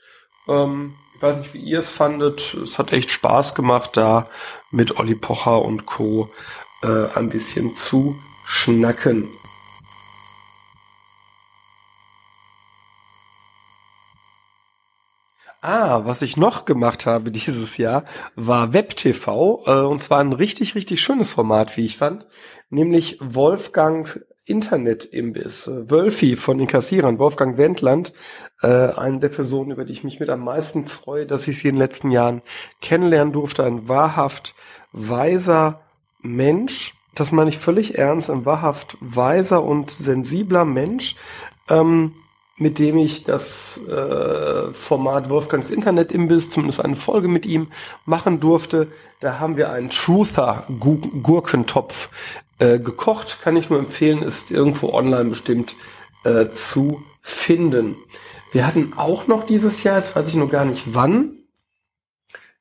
Ähm, 0.47 0.95
ich 1.15 1.21
weiß 1.21 1.37
nicht, 1.37 1.53
wie 1.53 1.59
ihr 1.59 1.79
es 1.79 1.89
fandet. 1.89 2.53
Es 2.55 2.77
hat 2.77 2.93
echt 2.93 3.11
Spaß 3.11 3.55
gemacht, 3.55 3.91
da 3.97 4.27
mit 4.71 4.97
Olli 4.97 5.15
Pocher 5.15 5.61
und 5.61 5.85
Co. 5.85 6.29
Äh, 6.83 7.07
ein 7.15 7.29
bisschen 7.29 7.75
zu 7.75 8.15
schnacken. 8.45 9.29
Ah, 15.63 16.01
was 16.05 16.23
ich 16.23 16.37
noch 16.37 16.65
gemacht 16.65 17.05
habe 17.05 17.29
dieses 17.31 17.77
Jahr, 17.77 18.05
war 18.35 18.73
WebTV, 18.73 19.63
äh, 19.67 19.71
und 19.81 20.01
zwar 20.01 20.19
ein 20.19 20.33
richtig, 20.33 20.73
richtig 20.73 21.01
schönes 21.01 21.31
Format, 21.31 21.77
wie 21.77 21.85
ich 21.85 21.97
fand, 21.97 22.25
nämlich 22.71 23.17
Wolfgang 23.21 24.25
Internet-Imbiss, 24.45 25.67
äh, 25.67 25.89
Wölfi 25.89 26.35
von 26.35 26.57
den 26.57 26.67
Kassierern, 26.67 27.19
Wolfgang 27.19 27.57
Wendland, 27.57 28.13
äh, 28.61 28.67
eine 28.67 29.19
der 29.19 29.29
Personen, 29.29 29.71
über 29.71 29.85
die 29.85 29.93
ich 29.93 30.03
mich 30.03 30.19
mit 30.19 30.29
am 30.29 30.43
meisten 30.43 30.85
freue, 30.85 31.25
dass 31.25 31.47
ich 31.47 31.59
sie 31.59 31.69
in 31.69 31.75
den 31.75 31.81
letzten 31.81 32.11
Jahren 32.11 32.41
kennenlernen 32.81 33.33
durfte, 33.33 33.63
ein 33.63 33.87
wahrhaft 33.87 34.55
weiser 34.91 35.81
Mensch, 36.21 36.93
das 37.15 37.31
meine 37.31 37.49
ich 37.49 37.57
völlig 37.57 37.97
ernst, 37.97 38.29
ein 38.29 38.45
wahrhaft 38.45 38.97
weiser 38.99 39.63
und 39.63 39.91
sensibler 39.91 40.65
Mensch, 40.65 41.15
ähm, 41.69 42.13
mit 42.57 42.77
dem 42.79 42.97
ich 42.97 43.23
das 43.23 43.79
äh, 43.87 44.71
Format 44.73 45.29
Wolfgangs 45.29 45.71
Internet 45.71 46.11
Imbiss, 46.11 46.49
zumindest 46.49 46.83
eine 46.83 46.95
Folge 46.95 47.27
mit 47.27 47.45
ihm 47.45 47.67
machen 48.05 48.39
durfte. 48.39 48.87
Da 49.19 49.39
haben 49.39 49.57
wir 49.57 49.71
einen 49.71 49.89
Truther 49.89 50.65
Gurkentopf 50.79 52.09
äh, 52.61 52.77
gekocht, 52.77 53.39
kann 53.41 53.57
ich 53.57 53.71
nur 53.71 53.79
empfehlen, 53.79 54.21
ist 54.21 54.51
irgendwo 54.51 54.93
online 54.93 55.31
bestimmt 55.31 55.75
äh, 56.23 56.49
zu 56.49 57.03
finden. 57.21 57.95
Wir 58.51 58.67
hatten 58.67 58.93
auch 58.95 59.25
noch 59.25 59.47
dieses 59.47 59.83
Jahr, 59.83 59.97
jetzt 59.97 60.15
weiß 60.15 60.27
ich 60.27 60.35
nur 60.35 60.49
gar 60.49 60.65
nicht 60.65 60.93
wann, 60.93 61.39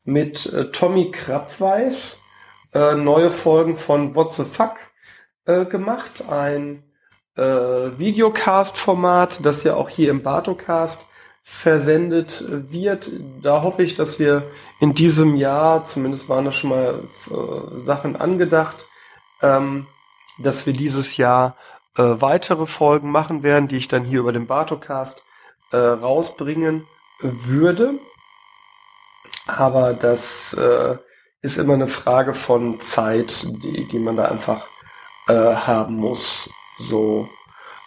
mit 0.06 0.46
äh, 0.46 0.70
Tommy 0.70 1.10
Krabweis 1.10 2.18
äh, 2.72 2.94
neue 2.94 3.30
Folgen 3.30 3.76
von 3.76 4.14
What 4.14 4.32
the 4.32 4.44
Fuck 4.44 4.76
äh, 5.44 5.66
gemacht. 5.66 6.24
Ein 6.30 6.82
äh, 7.36 7.42
Videocast-Format, 7.42 9.44
das 9.44 9.64
ja 9.64 9.74
auch 9.74 9.90
hier 9.90 10.10
im 10.10 10.22
Bartocast 10.22 11.04
versendet 11.42 12.44
wird. 12.70 13.10
Da 13.42 13.62
hoffe 13.62 13.82
ich, 13.82 13.96
dass 13.96 14.18
wir 14.18 14.44
in 14.78 14.94
diesem 14.94 15.36
Jahr, 15.36 15.86
zumindest 15.86 16.28
waren 16.28 16.46
da 16.46 16.52
schon 16.52 16.70
mal 16.70 16.94
Sachen 17.84 18.16
angedacht, 18.16 18.86
ähm, 19.42 19.86
dass 20.38 20.66
wir 20.66 20.72
dieses 20.72 21.16
Jahr 21.16 21.56
äh, 21.96 22.02
weitere 22.02 22.66
Folgen 22.66 23.10
machen 23.10 23.42
werden, 23.42 23.68
die 23.68 23.76
ich 23.76 23.88
dann 23.88 24.04
hier 24.04 24.20
über 24.20 24.32
den 24.32 24.46
Bartocast 24.46 25.22
äh, 25.72 25.76
rausbringen 25.76 26.86
würde. 27.20 27.98
Aber 29.46 29.92
das 29.94 30.52
äh, 30.54 30.96
ist 31.42 31.58
immer 31.58 31.74
eine 31.74 31.88
Frage 31.88 32.34
von 32.34 32.80
Zeit, 32.80 33.42
die, 33.42 33.86
die 33.88 33.98
man 33.98 34.16
da 34.16 34.26
einfach 34.26 34.68
äh, 35.28 35.32
haben 35.32 35.96
muss. 35.96 36.48
So, 36.78 37.28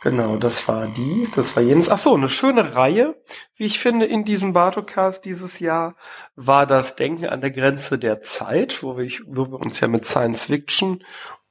genau, 0.02 0.38
das 0.38 0.68
war 0.68 0.88
dies, 0.88 1.32
das 1.32 1.56
war 1.56 1.64
jenes. 1.64 1.90
Ach 1.90 1.98
so, 1.98 2.16
eine 2.16 2.30
schöne 2.30 2.76
Reihe, 2.76 3.16
wie 3.56 3.66
ich 3.66 3.80
finde, 3.80 4.06
in 4.06 4.26
diesem 4.26 4.54
Bartocast 4.54 5.26
dieses 5.26 5.60
Jahr 5.60 5.96
war 6.36 6.66
das 6.66 6.96
Denken 6.96 7.28
an 7.28 7.42
der 7.42 7.52
Grenze 7.52 7.98
der 7.98 8.22
Zeit, 8.22 8.84
wo 8.84 8.98
wir, 8.98 9.10
wo 9.28 9.48
wir 9.48 9.60
uns 9.60 9.80
ja 9.80 9.88
mit 9.88 10.06
Science 10.06 10.46
Fiction 10.46 11.04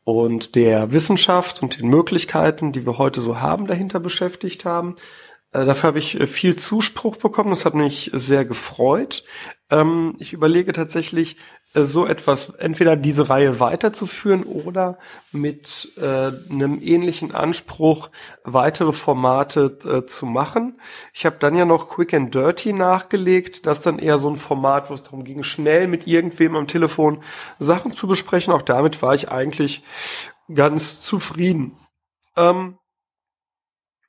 und 0.04 0.54
der 0.54 0.92
Wissenschaft 0.92 1.62
und 1.62 1.78
den 1.78 1.88
Möglichkeiten, 1.88 2.72
die 2.72 2.86
wir 2.86 2.98
heute 2.98 3.20
so 3.20 3.40
haben, 3.40 3.66
dahinter 3.66 4.00
beschäftigt 4.00 4.64
haben. 4.64 4.96
Äh, 5.52 5.64
dafür 5.64 5.88
habe 5.88 5.98
ich 5.98 6.18
äh, 6.18 6.26
viel 6.26 6.56
Zuspruch 6.56 7.16
bekommen. 7.16 7.50
Das 7.50 7.64
hat 7.64 7.74
mich 7.74 8.10
sehr 8.14 8.44
gefreut. 8.44 9.24
Ähm, 9.70 10.16
ich 10.18 10.32
überlege 10.32 10.72
tatsächlich, 10.72 11.36
so 11.74 12.06
etwas, 12.06 12.50
entweder 12.50 12.96
diese 12.96 13.30
Reihe 13.30 13.58
weiterzuführen 13.58 14.44
oder 14.44 14.98
mit 15.30 15.92
äh, 15.96 16.32
einem 16.50 16.80
ähnlichen 16.82 17.34
Anspruch 17.34 18.10
weitere 18.44 18.92
Formate 18.92 19.78
äh, 19.84 20.06
zu 20.06 20.26
machen. 20.26 20.78
Ich 21.14 21.24
habe 21.24 21.36
dann 21.38 21.56
ja 21.56 21.64
noch 21.64 21.88
Quick 21.88 22.12
and 22.12 22.34
Dirty 22.34 22.74
nachgelegt, 22.74 23.66
das 23.66 23.80
dann 23.80 23.98
eher 23.98 24.18
so 24.18 24.28
ein 24.28 24.36
Format, 24.36 24.90
wo 24.90 24.94
es 24.94 25.02
darum 25.02 25.24
ging, 25.24 25.42
schnell 25.42 25.88
mit 25.88 26.06
irgendwem 26.06 26.56
am 26.56 26.68
Telefon 26.68 27.22
Sachen 27.58 27.92
zu 27.92 28.06
besprechen. 28.06 28.52
Auch 28.52 28.62
damit 28.62 29.00
war 29.00 29.14
ich 29.14 29.30
eigentlich 29.30 29.82
ganz 30.54 31.00
zufrieden. 31.00 31.78
Ähm, 32.36 32.78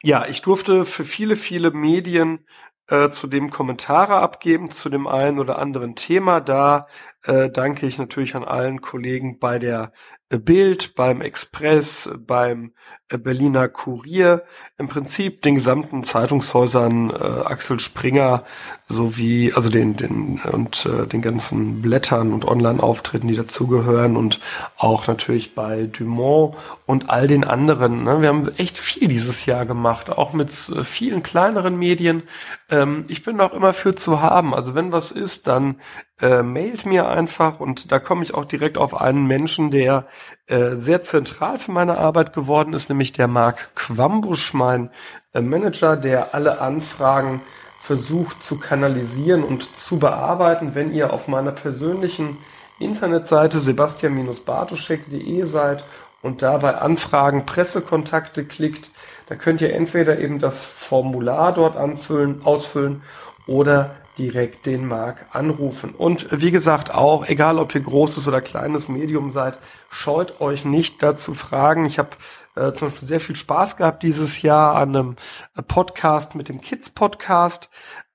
ja, 0.01 0.25
ich 0.27 0.41
durfte 0.41 0.85
für 0.85 1.05
viele, 1.05 1.37
viele 1.37 1.71
Medien 1.71 2.45
äh, 2.87 3.09
zu 3.09 3.27
dem 3.27 3.49
Kommentare 3.49 4.15
abgeben, 4.15 4.69
zu 4.71 4.89
dem 4.89 5.07
einen 5.07 5.39
oder 5.39 5.59
anderen 5.59 5.95
Thema. 5.95 6.41
Da 6.41 6.87
äh, 7.23 7.49
danke 7.49 7.87
ich 7.87 7.97
natürlich 7.97 8.35
an 8.35 8.43
allen 8.43 8.81
Kollegen 8.81 9.39
bei 9.39 9.59
der 9.59 9.91
äh, 10.33 10.39
Bild, 10.39 10.95
beim 10.95 11.21
Express, 11.21 12.09
beim 12.17 12.73
äh, 13.09 13.17
Berliner 13.17 13.69
Kurier, 13.69 14.43
im 14.77 14.87
Prinzip 14.87 15.41
den 15.41 15.55
gesamten 15.55 16.03
Zeitungshäusern, 16.03 17.11
äh, 17.11 17.13
Axel 17.13 17.79
Springer 17.79 18.43
sowie, 18.89 19.53
also 19.53 19.69
den, 19.69 19.95
den 19.95 20.39
und 20.51 20.85
äh, 20.85 21.07
den 21.07 21.21
ganzen 21.21 21.81
Blättern 21.81 22.33
und 22.33 22.45
Online-Auftritten, 22.45 23.27
die 23.27 23.35
dazugehören 23.35 24.17
und 24.17 24.39
auch 24.77 25.07
natürlich 25.07 25.55
bei 25.55 25.85
Dumont 25.85 26.55
und 26.85 27.09
all 27.09 27.27
den 27.27 27.43
anderen. 27.43 28.03
Ne? 28.03 28.21
Wir 28.21 28.29
haben 28.29 28.49
echt 28.57 28.77
viel 28.77 29.07
dieses 29.07 29.45
Jahr 29.45 29.65
gemacht, 29.65 30.09
auch 30.09 30.33
mit 30.33 30.49
äh, 30.69 30.83
vielen 30.83 31.23
kleineren 31.23 31.77
Medien. 31.77 32.23
Ähm, 32.69 33.05
ich 33.07 33.23
bin 33.23 33.39
auch 33.39 33.53
immer 33.53 33.73
für 33.73 33.93
zu 33.95 34.21
haben. 34.21 34.53
Also 34.53 34.75
wenn 34.75 34.91
was 34.91 35.11
ist, 35.11 35.47
dann 35.47 35.79
äh, 36.19 36.41
mailt 36.41 36.85
mir 36.85 37.07
einfach 37.13 37.59
und 37.59 37.91
da 37.91 37.99
komme 37.99 38.23
ich 38.23 38.33
auch 38.33 38.45
direkt 38.45 38.77
auf 38.77 38.99
einen 38.99 39.25
Menschen, 39.25 39.71
der 39.71 40.07
äh, 40.47 40.71
sehr 40.71 41.01
zentral 41.01 41.57
für 41.57 41.71
meine 41.71 41.97
Arbeit 41.97 42.33
geworden 42.33 42.73
ist, 42.73 42.89
nämlich 42.89 43.13
der 43.13 43.27
Marc 43.27 43.75
Quambusch, 43.75 44.53
mein 44.53 44.89
äh, 45.33 45.41
Manager, 45.41 45.95
der 45.95 46.33
alle 46.33 46.59
Anfragen 46.59 47.41
versucht 47.81 48.43
zu 48.43 48.57
kanalisieren 48.59 49.43
und 49.43 49.75
zu 49.75 49.99
bearbeiten. 49.99 50.73
Wenn 50.73 50.93
ihr 50.93 51.11
auf 51.11 51.27
meiner 51.27 51.51
persönlichen 51.51 52.37
Internetseite 52.79 53.59
sebastian-bartoschek.de 53.59 55.45
seid 55.45 55.83
und 56.21 56.41
dabei 56.41 56.75
Anfragen, 56.75 57.45
Pressekontakte 57.45 58.45
klickt, 58.45 58.89
da 59.27 59.35
könnt 59.35 59.61
ihr 59.61 59.73
entweder 59.73 60.19
eben 60.19 60.39
das 60.39 60.63
Formular 60.63 61.53
dort 61.53 61.77
anfüllen, 61.77 62.41
ausfüllen 62.43 63.03
oder 63.47 63.95
direkt 64.17 64.65
den 64.65 64.87
Marc 64.87 65.25
anrufen. 65.33 65.93
Und 65.95 66.27
wie 66.31 66.51
gesagt, 66.51 66.93
auch 66.93 67.27
egal 67.27 67.57
ob 67.59 67.73
ihr 67.73 67.81
großes 67.81 68.27
oder 68.27 68.41
kleines 68.41 68.87
Medium 68.87 69.31
seid, 69.31 69.57
scheut 69.89 70.39
euch 70.41 70.65
nicht 70.65 71.01
dazu 71.01 71.33
fragen. 71.33 71.85
Ich 71.85 71.99
habe 71.99 72.11
äh, 72.55 72.73
zum 72.73 72.89
Beispiel 72.89 73.07
sehr 73.07 73.19
viel 73.19 73.35
Spaß 73.35 73.77
gehabt 73.77 74.03
dieses 74.03 74.41
Jahr 74.41 74.75
an 74.75 74.89
einem 74.95 75.15
äh, 75.55 75.63
Podcast 75.63 76.35
mit 76.35 76.49
dem 76.49 76.61
Kids 76.61 76.89
Podcast. 76.89 77.69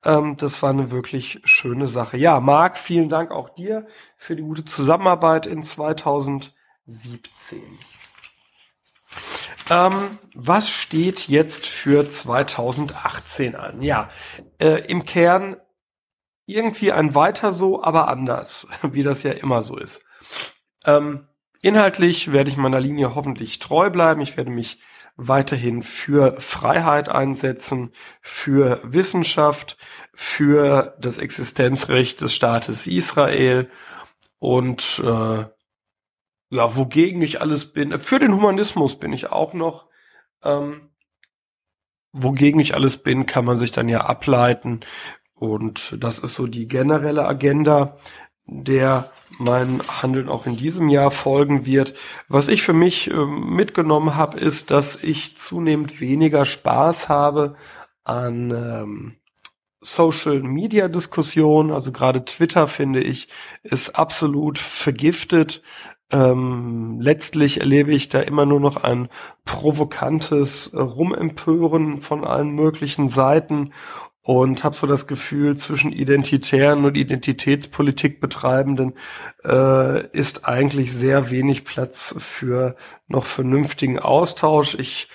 Ähm, 0.05 0.37
das 0.37 0.63
war 0.63 0.71
eine 0.71 0.91
wirklich 0.91 1.41
schöne 1.45 1.89
Sache. 1.89 2.17
Ja, 2.17 2.41
Marc, 2.41 2.79
vielen 2.79 3.09
Dank 3.09 3.31
auch 3.31 3.49
dir 3.51 3.87
für 4.17 4.37
die 4.37 4.43
gute 4.43 4.65
Zusammenarbeit 4.65 5.47
in 5.47 5.63
2017. 5.63 6.53
Ähm, 9.71 10.19
was 10.35 10.71
steht 10.71 11.29
jetzt 11.29 11.67
für 11.67 12.09
2018 12.09 13.55
an? 13.55 13.83
Ja, 13.83 14.09
äh, 14.61 14.87
im 14.87 15.05
Kern 15.05 15.57
irgendwie 16.49 16.93
ein 16.93 17.15
weiter 17.15 17.53
so, 17.53 17.83
aber 17.83 18.09
anders, 18.09 18.67
wie 18.83 19.03
das 19.03 19.23
ja 19.23 19.33
immer 19.33 19.63
so 19.63 19.77
ist. 19.77 20.01
Ähm, 20.87 21.29
inhaltlich 21.63 22.33
werde 22.33 22.51
ich 22.51 22.57
meiner 22.57 22.81
Linie 22.81 23.15
hoffentlich 23.15 23.59
treu 23.59 23.91
bleiben. 23.91 24.21
Ich 24.21 24.37
werde 24.37 24.51
mich 24.51 24.81
weiterhin 25.17 25.83
für 25.83 26.41
Freiheit 26.41 27.09
einsetzen, 27.09 27.93
für 28.21 28.81
Wissenschaft, 28.85 29.77
für 30.15 30.97
das 31.01 31.19
Existenzrecht 31.19 32.21
des 32.21 32.35
Staates 32.35 32.87
Israel 32.87 33.69
und 34.39 35.03
äh, 35.05 35.45
ja, 36.51 36.77
wogegen 36.77 37.21
ich 37.21 37.41
alles 37.41 37.73
bin. 37.73 37.99
Für 37.99 38.19
den 38.19 38.35
Humanismus 38.35 38.99
bin 38.99 39.13
ich 39.13 39.31
auch 39.31 39.53
noch. 39.53 39.89
Ähm, 40.43 40.89
wogegen 42.13 42.61
ich 42.61 42.75
alles 42.75 42.99
bin, 42.99 43.27
kann 43.27 43.45
man 43.45 43.59
sich 43.59 43.73
dann 43.73 43.89
ja 43.89 44.03
ableiten, 44.03 44.81
und 45.39 45.97
das 46.03 46.19
ist 46.19 46.35
so 46.35 46.47
die 46.47 46.69
generelle 46.69 47.27
Agenda, 47.27 47.97
der 48.47 49.11
mein 49.39 49.81
Handeln 49.89 50.29
auch 50.29 50.47
in 50.47 50.57
diesem 50.57 50.89
Jahr 50.89 51.11
folgen 51.11 51.67
wird. 51.67 51.95
Was 52.29 52.49
ich 52.49 52.63
für 52.63 52.73
mich 52.73 53.11
äh, 53.11 53.15
mitgenommen 53.15 54.17
habe, 54.17 54.39
ist, 54.39 54.71
dass 54.71 54.97
ich 54.97 55.37
zunehmend 55.37 56.01
weniger 56.01 56.47
Spaß 56.47 57.09
habe 57.09 57.57
an 58.05 58.51
ähm, 58.51 59.17
Social 59.81 60.41
Media 60.43 60.89
Diskussionen. 60.89 61.71
Also 61.71 61.93
gerade 61.93 62.25
Twitter 62.25 62.67
finde 62.69 63.01
ich 63.01 63.29
ist 63.63 63.97
absolut 63.97 64.59
vergiftet. 64.59 65.63
Ähm, 66.11 66.99
letztlich 67.01 67.61
erlebe 67.61 67.93
ich 67.93 68.09
da 68.09 68.21
immer 68.21 68.47
nur 68.47 68.61
noch 68.61 68.79
ein 68.79 69.11
provokantes 69.45 70.73
Rumempören 70.73 72.01
von 72.01 72.25
allen 72.25 72.51
möglichen 72.51 73.11
Seiten 73.11 73.73
und 74.29 74.63
habe 74.63 74.77
so 74.77 74.87
das 74.87 75.07
Gefühl, 75.07 75.57
zwischen 75.57 75.91
Identitären 75.91 76.85
und 76.85 76.99
Identitätspolitik 76.99 78.21
betreibenden 78.21 78.93
äh, 79.43 80.07
ist 80.09 80.47
eigentlich 80.47 80.93
sehr 80.93 81.31
wenig 81.31 81.65
Platz 81.65 82.15
für 82.19 82.77
noch 83.07 83.25
vernünftigen 83.25 83.99
Austausch. 83.99 84.75
Ich 84.75 85.09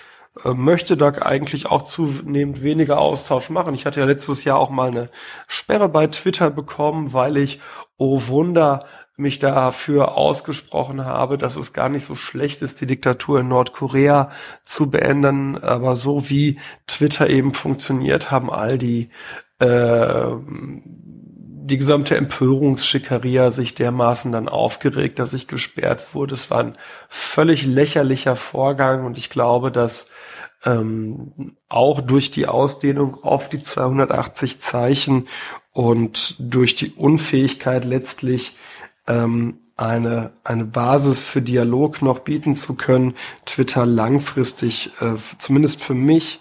äh, 0.44 0.52
möchte 0.52 0.96
da 0.96 1.10
eigentlich 1.10 1.66
auch 1.66 1.82
zunehmend 1.82 2.64
weniger 2.64 2.98
Austausch 2.98 3.50
machen. 3.50 3.76
Ich 3.76 3.86
hatte 3.86 4.00
ja 4.00 4.06
letztes 4.06 4.42
Jahr 4.42 4.58
auch 4.58 4.70
mal 4.70 4.88
eine 4.88 5.10
Sperre 5.46 5.88
bei 5.88 6.08
Twitter 6.08 6.50
bekommen, 6.50 7.12
weil 7.12 7.36
ich, 7.36 7.60
oh 7.96 8.20
Wunder, 8.26 8.84
mich 9.16 9.38
dafür 9.38 10.16
ausgesprochen 10.16 11.04
habe, 11.04 11.38
dass 11.38 11.56
es 11.56 11.72
gar 11.72 11.88
nicht 11.88 12.04
so 12.04 12.16
schlecht 12.16 12.62
ist, 12.62 12.80
die 12.80 12.86
Diktatur 12.86 13.40
in 13.40 13.48
Nordkorea 13.48 14.30
zu 14.62 14.90
beenden. 14.90 15.56
Aber 15.56 15.96
so 15.96 16.28
wie 16.28 16.58
Twitter 16.86 17.30
eben 17.30 17.54
funktioniert, 17.54 18.30
haben 18.30 18.50
all 18.50 18.78
die 18.78 19.10
äh, 19.60 20.32
die 21.66 21.78
gesamte 21.78 22.14
Empörungsschickeria 22.16 23.50
sich 23.50 23.74
dermaßen 23.74 24.30
dann 24.32 24.50
aufgeregt, 24.50 25.18
dass 25.18 25.32
ich 25.32 25.46
gesperrt 25.46 26.14
wurde. 26.14 26.34
Es 26.34 26.50
war 26.50 26.60
ein 26.60 26.76
völlig 27.08 27.64
lächerlicher 27.64 28.36
Vorgang 28.36 29.06
und 29.06 29.16
ich 29.16 29.30
glaube, 29.30 29.72
dass 29.72 30.06
ähm, 30.66 31.56
auch 31.70 32.02
durch 32.02 32.30
die 32.30 32.46
Ausdehnung 32.46 33.22
auf 33.22 33.48
die 33.48 33.62
280 33.62 34.60
Zeichen 34.60 35.26
und 35.72 36.36
durch 36.38 36.74
die 36.74 36.92
Unfähigkeit 36.92 37.86
letztlich 37.86 38.56
ähm, 39.06 39.58
eine, 39.76 40.32
eine 40.44 40.64
Basis 40.64 41.18
für 41.20 41.42
Dialog 41.42 42.00
noch 42.00 42.20
bieten 42.20 42.54
zu 42.54 42.74
können, 42.74 43.14
Twitter 43.44 43.84
langfristig, 43.86 44.92
äh, 45.00 45.14
zumindest 45.38 45.82
für 45.82 45.94
mich, 45.94 46.40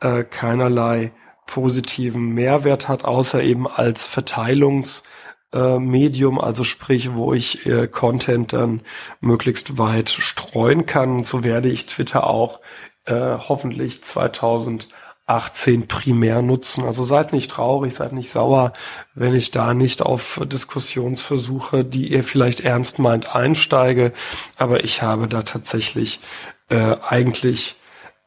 äh, 0.00 0.24
keinerlei 0.24 1.12
positiven 1.46 2.34
Mehrwert 2.34 2.88
hat, 2.88 3.04
außer 3.04 3.40
eben 3.42 3.68
als 3.68 4.06
Verteilungsmedium, 4.06 6.38
äh, 6.38 6.40
also 6.40 6.64
sprich, 6.64 7.14
wo 7.14 7.34
ich 7.34 7.66
äh, 7.66 7.86
Content 7.86 8.52
dann 8.52 8.80
möglichst 9.20 9.78
weit 9.78 10.10
streuen 10.10 10.86
kann. 10.86 11.16
Und 11.16 11.26
so 11.26 11.44
werde 11.44 11.68
ich 11.68 11.86
Twitter 11.86 12.26
auch 12.26 12.60
äh, 13.04 13.36
hoffentlich 13.38 14.02
2000 14.02 14.88
18 15.26 15.86
primär 15.88 16.42
nutzen. 16.42 16.84
Also 16.84 17.04
seid 17.04 17.32
nicht 17.32 17.50
traurig, 17.50 17.94
seid 17.94 18.12
nicht 18.12 18.30
sauer, 18.30 18.72
wenn 19.14 19.34
ich 19.34 19.50
da 19.50 19.74
nicht 19.74 20.02
auf 20.02 20.40
Diskussionsversuche, 20.44 21.84
die 21.84 22.12
ihr 22.12 22.24
vielleicht 22.24 22.60
ernst 22.60 22.98
meint, 22.98 23.34
einsteige. 23.34 24.12
Aber 24.56 24.84
ich 24.84 25.02
habe 25.02 25.28
da 25.28 25.42
tatsächlich 25.42 26.20
äh, 26.68 26.96
eigentlich 27.08 27.76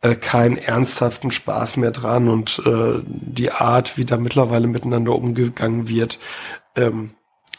äh, 0.01 0.15
keinen 0.15 0.57
ernsthaften 0.57 1.31
Spaß 1.31 1.77
mehr 1.77 1.91
dran 1.91 2.29
und 2.29 2.61
äh, 2.65 3.01
die 3.05 3.51
Art, 3.51 3.97
wie 3.97 4.05
da 4.05 4.17
mittlerweile 4.17 4.67
miteinander 4.67 5.13
umgegangen 5.13 5.87
wird, 5.87 6.19
ähm, 6.75 7.15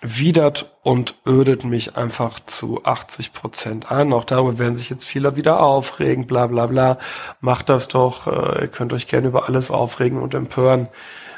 widert 0.07 0.73
und 0.83 1.17
ödet 1.27 1.65
mich 1.65 1.97
einfach 1.97 2.39
zu 2.41 2.85
80 2.85 3.33
Prozent 3.33 3.91
an. 3.91 4.13
Auch 4.13 4.25
darüber 4.25 4.59
werden 4.59 4.77
sich 4.77 4.91
jetzt 4.91 5.07
viele 5.07 5.37
wieder 5.37 5.61
aufregen, 5.61 6.27
bla 6.27 6.47
bla 6.47 6.67
bla. 6.67 6.99
Macht 7.41 7.69
das 7.69 7.89
doch, 7.89 8.27
äh, 8.27 8.63
ihr 8.63 8.69
könnt 8.69 8.93
euch 8.93 9.07
gerne 9.07 9.29
über 9.29 9.49
alles 9.49 9.71
aufregen 9.71 10.21
und 10.21 10.35
empören. 10.35 10.89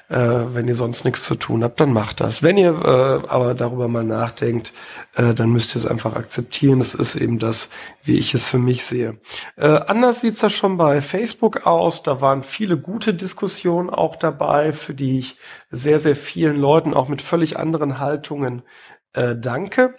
Äh, 0.08 0.54
wenn 0.54 0.68
ihr 0.68 0.74
sonst 0.74 1.04
nichts 1.04 1.24
zu 1.24 1.34
tun 1.34 1.62
habt, 1.62 1.80
dann 1.80 1.92
macht 1.92 2.20
das. 2.20 2.42
Wenn 2.42 2.56
ihr 2.56 2.70
äh, 2.70 3.28
aber 3.28 3.54
darüber 3.54 3.88
mal 3.88 4.04
nachdenkt, 4.04 4.72
äh, 5.14 5.34
dann 5.34 5.50
müsst 5.50 5.76
ihr 5.76 5.82
es 5.82 5.86
einfach 5.86 6.16
akzeptieren. 6.16 6.80
Es 6.80 6.94
ist 6.94 7.14
eben 7.14 7.38
das, 7.38 7.68
wie 8.02 8.16
ich 8.16 8.32
es 8.32 8.46
für 8.46 8.58
mich 8.58 8.84
sehe. 8.84 9.20
Äh, 9.56 9.66
anders 9.66 10.22
sieht's 10.22 10.40
da 10.40 10.48
schon 10.48 10.78
bei 10.78 11.02
Facebook 11.02 11.66
aus. 11.66 12.02
Da 12.02 12.22
waren 12.22 12.42
viele 12.42 12.78
gute 12.78 13.12
Diskussionen 13.12 13.90
auch 13.90 14.16
dabei, 14.16 14.72
für 14.72 14.94
die 14.94 15.18
ich 15.18 15.36
sehr, 15.70 16.00
sehr 16.00 16.16
vielen 16.16 16.56
Leuten 16.56 16.94
auch 16.94 17.08
mit 17.08 17.20
völlig 17.20 17.58
anderen 17.58 17.98
Haltungen 17.98 18.62
äh, 19.12 19.36
danke. 19.36 19.94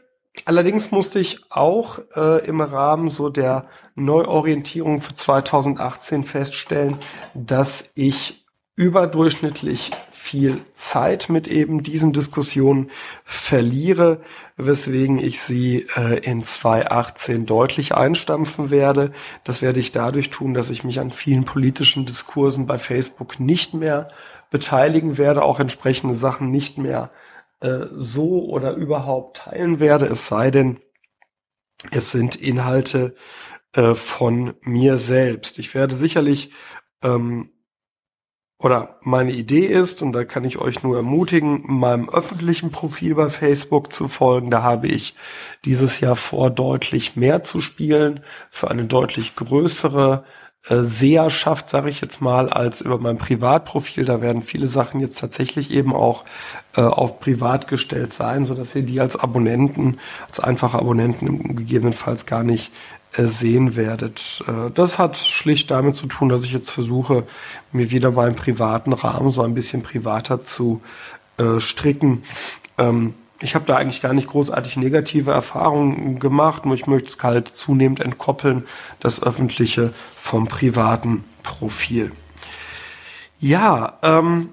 Allerdings 0.46 0.92
musste 0.92 1.20
ich 1.20 1.52
auch 1.52 2.00
äh, 2.16 2.46
im 2.46 2.62
Rahmen 2.62 3.10
so 3.10 3.30
der 3.30 3.68
Neuorientierung 3.96 5.02
für 5.02 5.14
2018 5.14 6.24
feststellen, 6.24 6.98
dass 7.34 7.90
ich 7.96 8.46
überdurchschnittlich 8.80 9.92
viel 10.10 10.62
Zeit 10.74 11.28
mit 11.28 11.50
eben 11.50 11.84
diesen 11.84 12.14
Diskussionen 12.14 12.92
verliere, 13.26 14.22
weswegen 14.56 15.20
ich 15.20 15.42
sie 15.42 15.88
äh, 15.98 16.20
in 16.20 16.46
2018 16.46 17.46
deutlich 17.46 17.94
einstampfen 17.94 18.72
werde. 18.72 19.12
Das 19.44 19.62
werde 19.62 19.82
ich 19.82 19.92
dadurch 19.92 20.30
tun, 20.30 20.54
dass 20.54 20.70
ich 20.70 20.86
mich 20.86 21.02
an 21.02 21.12
vielen 21.12 21.44
politischen 21.44 22.06
Diskursen 22.06 22.68
bei 22.68 22.78
Facebook 22.78 23.42
nicht 23.42 23.74
mehr 23.74 24.12
beteiligen 24.50 25.18
werde, 25.18 25.44
auch 25.44 25.60
entsprechende 25.60 26.16
Sachen 26.16 26.50
nicht 26.50 26.78
mehr 26.78 27.12
äh, 27.60 27.88
so 27.92 28.46
oder 28.46 28.76
überhaupt 28.76 29.38
teilen 29.40 29.82
werde, 29.82 30.06
es 30.06 30.28
sei 30.28 30.52
denn, 30.52 30.80
es 31.92 32.12
sind 32.14 32.38
Inhalte 32.38 33.14
äh, 33.74 33.94
von 33.94 34.54
mir 34.62 35.00
selbst. 35.00 35.60
Ich 35.60 35.76
werde 35.76 35.98
sicherlich 35.98 36.52
ähm, 37.04 37.50
oder 38.62 38.98
meine 39.02 39.32
Idee 39.32 39.66
ist, 39.66 40.02
und 40.02 40.12
da 40.12 40.26
kann 40.26 40.44
ich 40.44 40.58
euch 40.60 40.84
nur 40.84 40.98
ermutigen, 40.98 41.64
meinem 41.66 42.10
öffentlichen 42.10 42.72
Profil 42.72 43.16
bei 43.16 43.30
Facebook 43.30 43.94
zu 43.94 44.10
folgen. 44.10 44.52
Da 44.52 44.64
habe 44.64 44.88
ich 44.88 45.16
dieses 45.64 46.02
Jahr 46.02 46.18
vor, 46.18 46.50
deutlich 46.50 47.16
mehr 47.16 47.42
zu 47.42 47.62
spielen, 47.62 48.20
für 48.50 48.70
eine 48.70 48.84
deutlich 48.84 49.38
größere 49.38 50.26
äh, 50.68 50.84
Seherschaft, 50.84 51.70
sage 51.70 51.90
ich 51.90 52.02
jetzt 52.02 52.20
mal, 52.22 52.50
als 52.50 52.82
über 52.82 52.98
mein 52.98 53.18
Privatprofil. 53.18 54.04
Da 54.04 54.22
werden 54.22 54.44
viele 54.44 54.68
Sachen 54.68 55.00
jetzt 55.00 55.20
tatsächlich 55.20 55.72
eben 55.72 55.96
auch 55.96 56.26
äh, 56.76 56.82
auf 56.82 57.22
privat 57.22 57.70
gestellt 57.70 58.12
sein, 58.12 58.44
so 58.44 58.56
dass 58.56 58.76
ihr 58.76 58.84
die 58.84 59.00
als 59.00 59.16
Abonnenten, 59.16 60.00
als 60.28 60.42
einfache 60.42 60.78
Abonnenten 60.78 61.56
gegebenenfalls 61.56 62.26
gar 62.26 62.44
nicht 62.44 62.74
sehen 63.18 63.76
werdet. 63.76 64.44
Äh, 64.48 64.72
das 64.72 64.98
hat 64.98 65.18
schlicht 65.18 65.72
damit 65.72 65.96
zu 65.96 66.08
tun, 66.08 66.30
dass 66.30 66.44
ich 66.44 66.54
jetzt 66.54 66.70
versuche, 66.70 67.26
mir 67.72 67.92
wieder 67.92 68.12
meinen 68.12 68.36
privaten 68.36 68.94
Rahmen 68.94 69.32
so 69.32 69.42
ein 69.42 69.54
bisschen 69.54 69.84
privater 69.84 70.44
zu 70.44 70.82
äh, 71.38 71.60
stricken. 71.60 72.24
Ähm, 72.78 73.14
ich 73.42 73.56
habe 73.56 73.66
da 73.66 73.78
eigentlich 73.78 74.02
gar 74.02 74.14
nicht 74.14 74.28
großartig 74.28 74.76
negative 74.78 75.32
Erfahrungen 75.32 76.20
gemacht, 76.20 76.66
nur 76.66 76.76
ich 76.76 76.88
möchte 76.88 77.10
es 77.10 77.24
halt 77.24 77.48
zunehmend 77.48 78.02
entkoppeln, 78.02 78.66
das 79.00 79.24
öffentliche 79.24 79.94
vom 80.16 80.48
privaten 80.48 81.24
Profil. 81.42 82.12
Ja, 83.40 83.98
ähm, 84.04 84.50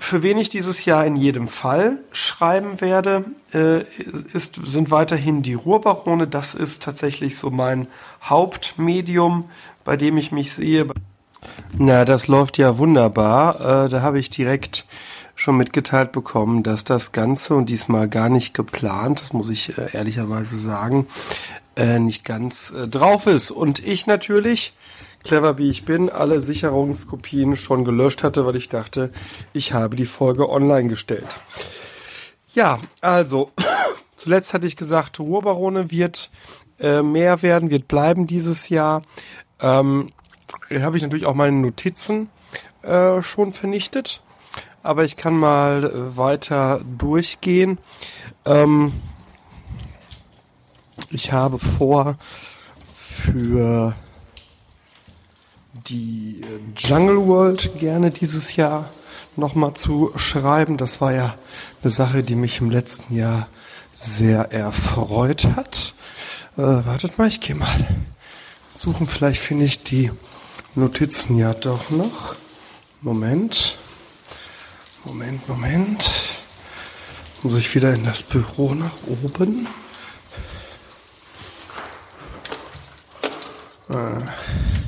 für 0.00 0.22
wen 0.22 0.38
ich 0.38 0.48
dieses 0.48 0.86
Jahr 0.86 1.04
in 1.04 1.14
jedem 1.14 1.46
Fall 1.46 1.98
schreiben 2.10 2.80
werde, 2.80 3.26
äh, 3.52 3.82
ist, 4.32 4.58
sind 4.64 4.90
weiterhin 4.90 5.42
die 5.42 5.54
Ruhrbarone. 5.54 6.26
Das 6.26 6.54
ist 6.54 6.82
tatsächlich 6.82 7.36
so 7.36 7.50
mein 7.50 7.86
Hauptmedium, 8.22 9.50
bei 9.84 9.98
dem 9.98 10.16
ich 10.16 10.32
mich 10.32 10.54
sehe. 10.54 10.86
Na, 11.76 12.06
das 12.06 12.28
läuft 12.28 12.56
ja 12.56 12.78
wunderbar. 12.78 13.84
Äh, 13.84 13.88
da 13.90 14.00
habe 14.00 14.18
ich 14.18 14.30
direkt 14.30 14.86
schon 15.34 15.58
mitgeteilt 15.58 16.12
bekommen, 16.12 16.62
dass 16.62 16.84
das 16.84 17.12
Ganze 17.12 17.54
und 17.54 17.68
diesmal 17.68 18.08
gar 18.08 18.30
nicht 18.30 18.54
geplant, 18.54 19.20
das 19.20 19.34
muss 19.34 19.50
ich 19.50 19.76
äh, 19.76 19.90
ehrlicherweise 19.92 20.56
sagen, 20.56 21.06
äh, 21.76 21.98
nicht 21.98 22.24
ganz 22.24 22.70
äh, 22.70 22.88
drauf 22.88 23.26
ist. 23.26 23.50
Und 23.50 23.78
ich 23.80 24.06
natürlich, 24.06 24.72
clever 25.24 25.58
wie 25.58 25.70
ich 25.70 25.84
bin, 25.84 26.08
alle 26.08 26.40
Sicherungskopien 26.40 27.56
schon 27.56 27.84
gelöscht 27.84 28.22
hatte, 28.22 28.46
weil 28.46 28.56
ich 28.56 28.68
dachte, 28.68 29.10
ich 29.52 29.72
habe 29.72 29.96
die 29.96 30.06
Folge 30.06 30.48
online 30.48 30.88
gestellt. 30.88 31.26
Ja, 32.52 32.78
also, 33.00 33.52
zuletzt 34.16 34.54
hatte 34.54 34.66
ich 34.66 34.76
gesagt, 34.76 35.20
Ruhrbarone 35.20 35.90
wird 35.90 36.30
äh, 36.78 37.02
mehr 37.02 37.42
werden, 37.42 37.70
wird 37.70 37.88
bleiben 37.88 38.26
dieses 38.26 38.68
Jahr. 38.68 39.02
Ähm, 39.60 40.10
habe 40.72 40.96
ich 40.96 41.02
natürlich 41.02 41.26
auch 41.26 41.34
meine 41.34 41.56
Notizen 41.56 42.30
äh, 42.82 43.22
schon 43.22 43.52
vernichtet 43.52 44.22
aber 44.82 45.04
ich 45.04 45.16
kann 45.16 45.34
mal 45.36 45.84
äh, 45.84 46.16
weiter 46.16 46.80
durchgehen. 46.98 47.78
Ähm, 48.44 48.92
ich 51.10 51.32
habe 51.32 51.58
vor, 51.58 52.16
für 52.94 53.94
die 55.86 56.40
äh, 56.42 56.60
Jungle 56.76 57.26
World 57.26 57.78
gerne 57.78 58.10
dieses 58.10 58.56
Jahr 58.56 58.90
nochmal 59.36 59.74
zu 59.74 60.12
schreiben. 60.16 60.76
Das 60.76 61.00
war 61.00 61.12
ja 61.12 61.34
eine 61.82 61.90
Sache, 61.90 62.22
die 62.22 62.34
mich 62.34 62.60
im 62.60 62.70
letzten 62.70 63.14
Jahr 63.14 63.48
sehr 63.96 64.52
erfreut 64.52 65.48
hat. 65.56 65.94
Äh, 66.56 66.62
wartet 66.62 67.18
mal, 67.18 67.28
ich 67.28 67.40
gehe 67.40 67.56
mal 67.56 67.86
suchen. 68.74 69.06
Vielleicht 69.06 69.40
finde 69.40 69.66
ich 69.66 69.82
die 69.82 70.10
Notizen 70.74 71.36
ja 71.36 71.54
doch 71.54 71.90
noch. 71.90 72.36
Moment. 73.02 73.78
Moment, 75.04 75.48
Moment. 75.48 76.10
Muss 77.42 77.58
ich 77.58 77.74
wieder 77.74 77.94
in 77.94 78.04
das 78.04 78.22
Büro 78.22 78.74
nach 78.74 78.92
oben? 79.06 79.66
Äh. 83.88 84.79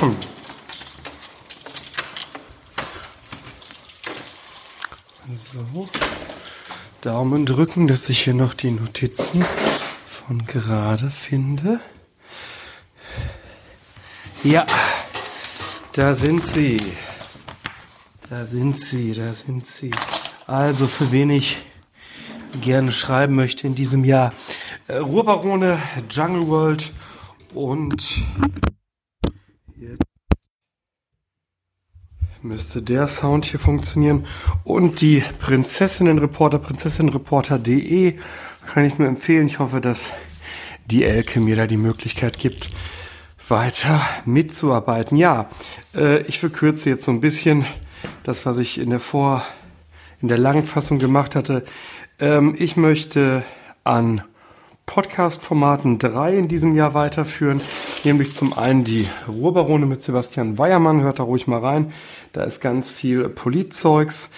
So. 0.00 0.14
Daumen 7.02 7.44
drücken, 7.44 7.86
dass 7.86 8.08
ich 8.08 8.24
hier 8.24 8.32
noch 8.32 8.54
die 8.54 8.70
Notizen 8.70 9.44
von 10.06 10.46
gerade 10.46 11.10
finde. 11.10 11.80
Ja, 14.42 14.64
da 15.92 16.14
sind 16.14 16.46
sie. 16.46 16.80
Da 18.30 18.46
sind 18.46 18.80
sie, 18.80 19.12
da 19.12 19.34
sind 19.34 19.66
sie. 19.66 19.90
Also 20.46 20.86
für 20.86 21.12
wen 21.12 21.28
ich 21.28 21.58
gerne 22.62 22.92
schreiben 22.92 23.34
möchte 23.34 23.66
in 23.66 23.74
diesem 23.74 24.04
Jahr. 24.04 24.32
Äh, 24.88 24.96
Ruhrbarone, 24.96 25.78
Jungle 26.10 26.48
World 26.48 26.90
und 27.52 28.02
müsste 32.42 32.82
der 32.82 33.06
Sound 33.06 33.44
hier 33.44 33.60
funktionieren. 33.60 34.26
Und 34.64 35.00
die 35.00 35.22
Prinzessinnenreporter, 35.38 36.58
prinzessinnenreporter.de 36.58 38.18
kann 38.72 38.84
ich 38.84 38.98
nur 38.98 39.08
empfehlen. 39.08 39.46
Ich 39.46 39.58
hoffe, 39.58 39.80
dass 39.80 40.10
die 40.86 41.04
Elke 41.04 41.40
mir 41.40 41.56
da 41.56 41.66
die 41.66 41.76
Möglichkeit 41.76 42.38
gibt, 42.38 42.70
weiter 43.48 44.00
mitzuarbeiten. 44.24 45.16
Ja, 45.16 45.50
äh, 45.94 46.22
ich 46.22 46.38
verkürze 46.38 46.88
jetzt 46.88 47.04
so 47.04 47.10
ein 47.10 47.20
bisschen 47.20 47.64
das, 48.24 48.46
was 48.46 48.58
ich 48.58 48.78
in 48.78 48.90
der 48.90 49.00
Vor, 49.00 49.44
in 50.20 50.28
der 50.28 50.38
langen 50.38 50.64
Fassung 50.64 50.98
gemacht 50.98 51.34
hatte. 51.36 51.64
Ähm, 52.18 52.54
ich 52.58 52.76
möchte 52.76 53.44
an 53.84 54.22
Podcast-Formaten 54.86 55.98
drei 55.98 56.36
in 56.36 56.48
diesem 56.48 56.74
Jahr 56.74 56.94
weiterführen, 56.94 57.60
nämlich 58.04 58.34
zum 58.34 58.52
einen 58.52 58.84
die 58.84 59.06
Ruhrbarone 59.28 59.86
mit 59.86 60.00
Sebastian 60.00 60.58
Weiermann, 60.58 61.02
hört 61.02 61.18
da 61.18 61.22
ruhig 61.22 61.46
mal 61.46 61.60
rein, 61.60 61.92
da 62.32 62.44
ist 62.44 62.60
ganz 62.60 62.90
viel 62.90 63.28
Politzeugs. 63.28 64.30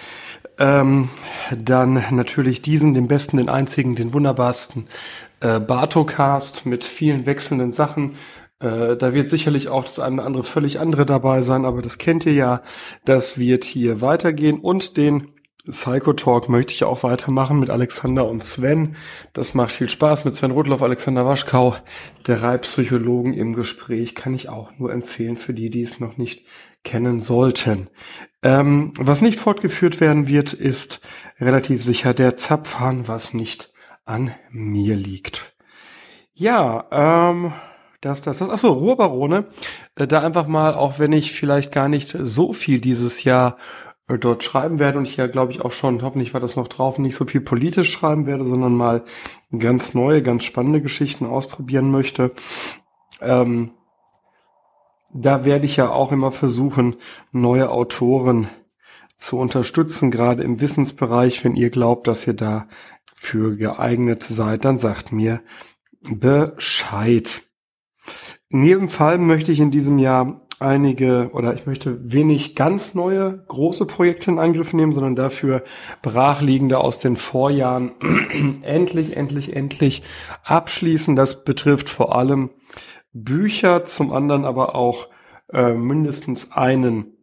Ähm, 0.59 1.09
dann 1.57 2.03
natürlich 2.11 2.61
diesen, 2.61 2.93
den 2.93 3.07
besten, 3.07 3.37
den 3.37 3.49
einzigen, 3.49 3.95
den 3.95 4.13
wunderbarsten 4.13 4.87
äh, 5.39 5.59
Bartocast 5.59 6.65
mit 6.65 6.85
vielen 6.85 7.25
wechselnden 7.25 7.71
Sachen, 7.71 8.11
äh, 8.63 8.95
da 8.95 9.13
wird 9.13 9.29
sicherlich 9.29 9.67
auch 9.67 9.83
das 9.83 9.99
eine 9.99 10.15
oder 10.15 10.25
andere 10.25 10.43
völlig 10.45 10.79
andere 10.79 11.05
dabei 11.05 11.41
sein, 11.41 11.65
aber 11.65 11.81
das 11.81 11.97
kennt 11.97 12.25
ihr 12.25 12.33
ja. 12.33 12.61
Das 13.03 13.37
wird 13.37 13.65
hier 13.65 13.99
weitergehen 13.99 14.59
und 14.59 14.95
den 14.95 15.32
Psycho 15.69 16.11
Talk 16.11 16.49
möchte 16.49 16.73
ich 16.73 16.83
auch 16.83 17.03
weitermachen 17.03 17.57
mit 17.57 17.69
Alexander 17.69 18.27
und 18.27 18.43
Sven. 18.43 18.97
Das 19.31 19.53
macht 19.53 19.71
viel 19.71 19.89
Spaß 19.89 20.25
mit 20.25 20.35
Sven 20.35 20.51
Rudloff, 20.51 20.81
Alexander 20.81 21.25
Waschkau, 21.25 21.75
drei 22.23 22.57
Psychologen 22.57 23.33
im 23.33 23.53
Gespräch, 23.53 24.13
kann 24.13 24.33
ich 24.33 24.49
auch 24.49 24.71
nur 24.77 24.91
empfehlen 24.91 25.37
für 25.37 25.53
die, 25.53 25.69
die 25.69 25.81
es 25.81 26.01
noch 26.01 26.17
nicht 26.17 26.45
kennen 26.83 27.21
sollten. 27.21 27.89
Ähm, 28.41 28.91
was 28.97 29.21
nicht 29.21 29.39
fortgeführt 29.39 30.01
werden 30.01 30.27
wird, 30.27 30.51
ist 30.51 30.99
relativ 31.39 31.81
sicher 31.81 32.13
der 32.13 32.35
Zapfhahn, 32.35 33.07
was 33.07 33.33
nicht 33.33 33.71
an 34.03 34.31
mir 34.51 34.97
liegt. 34.97 35.55
Ja, 36.33 36.87
ähm, 36.91 37.53
das, 38.01 38.21
das, 38.21 38.39
das. 38.39 38.49
Achso, 38.49 38.67
Ruhrbarone. 38.67 39.45
Äh, 39.95 40.07
da 40.07 40.19
einfach 40.19 40.47
mal, 40.47 40.73
auch 40.73 40.99
wenn 40.99 41.13
ich 41.13 41.31
vielleicht 41.31 41.71
gar 41.71 41.87
nicht 41.87 42.17
so 42.19 42.51
viel 42.51 42.81
dieses 42.81 43.23
Jahr 43.23 43.55
dort 44.17 44.43
schreiben 44.43 44.79
werde 44.79 44.97
und 44.97 45.07
ich 45.07 45.17
ja, 45.17 45.27
glaube 45.27 45.51
ich, 45.51 45.61
auch 45.61 45.71
schon, 45.71 46.01
hoffentlich 46.01 46.33
war 46.33 46.41
das 46.41 46.55
noch 46.55 46.67
drauf, 46.67 46.97
nicht 46.97 47.15
so 47.15 47.25
viel 47.25 47.41
politisch 47.41 47.91
schreiben 47.91 48.25
werde, 48.25 48.45
sondern 48.45 48.75
mal 48.75 49.03
ganz 49.57 49.93
neue, 49.93 50.21
ganz 50.21 50.43
spannende 50.43 50.81
Geschichten 50.81 51.25
ausprobieren 51.25 51.91
möchte. 51.91 52.31
Ähm, 53.21 53.71
da 55.13 55.45
werde 55.45 55.65
ich 55.65 55.75
ja 55.75 55.91
auch 55.91 56.11
immer 56.11 56.31
versuchen, 56.31 56.95
neue 57.31 57.69
Autoren 57.69 58.47
zu 59.15 59.37
unterstützen, 59.37 60.11
gerade 60.11 60.43
im 60.43 60.59
Wissensbereich. 60.59 61.43
Wenn 61.43 61.55
ihr 61.55 61.69
glaubt, 61.69 62.07
dass 62.07 62.27
ihr 62.27 62.33
da 62.33 62.67
geeignet 63.31 64.23
seid, 64.23 64.65
dann 64.65 64.79
sagt 64.79 65.11
mir 65.13 65.41
Bescheid. 66.01 67.43
In 68.49 68.63
jedem 68.63 68.89
Fall 68.89 69.17
möchte 69.17 69.51
ich 69.51 69.59
in 69.59 69.71
diesem 69.71 69.97
Jahr 69.97 70.42
einige 70.59 71.29
oder 71.33 71.53
ich 71.53 71.65
möchte 71.65 72.11
wenig 72.11 72.55
ganz 72.55 72.93
neue 72.93 73.43
große 73.47 73.85
Projekte 73.85 74.31
in 74.31 74.39
Angriff 74.39 74.73
nehmen, 74.73 74.93
sondern 74.93 75.15
dafür 75.15 75.63
brachliegende 76.01 76.77
aus 76.77 76.99
den 76.99 77.15
Vorjahren 77.15 77.91
endlich, 78.63 79.17
endlich, 79.17 79.55
endlich 79.55 80.03
abschließen. 80.43 81.15
Das 81.15 81.43
betrifft 81.43 81.89
vor 81.89 82.15
allem 82.15 82.49
Bücher, 83.13 83.85
zum 83.85 84.11
anderen 84.11 84.45
aber 84.45 84.75
auch 84.75 85.09
äh, 85.51 85.73
mindestens 85.73 86.51
einen 86.51 87.17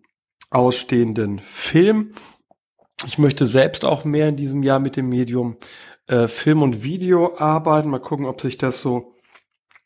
ausstehenden 0.50 1.40
Film. 1.40 2.12
Ich 3.06 3.18
möchte 3.18 3.46
selbst 3.46 3.84
auch 3.84 4.04
mehr 4.04 4.28
in 4.28 4.36
diesem 4.36 4.62
Jahr 4.62 4.78
mit 4.78 4.96
dem 4.96 5.08
Medium 5.08 5.56
äh, 6.06 6.28
Film 6.28 6.62
und 6.62 6.84
Video 6.84 7.38
arbeiten. 7.38 7.88
Mal 7.88 8.00
gucken, 8.00 8.26
ob 8.26 8.40
sich 8.40 8.58
das 8.58 8.82
so 8.82 9.14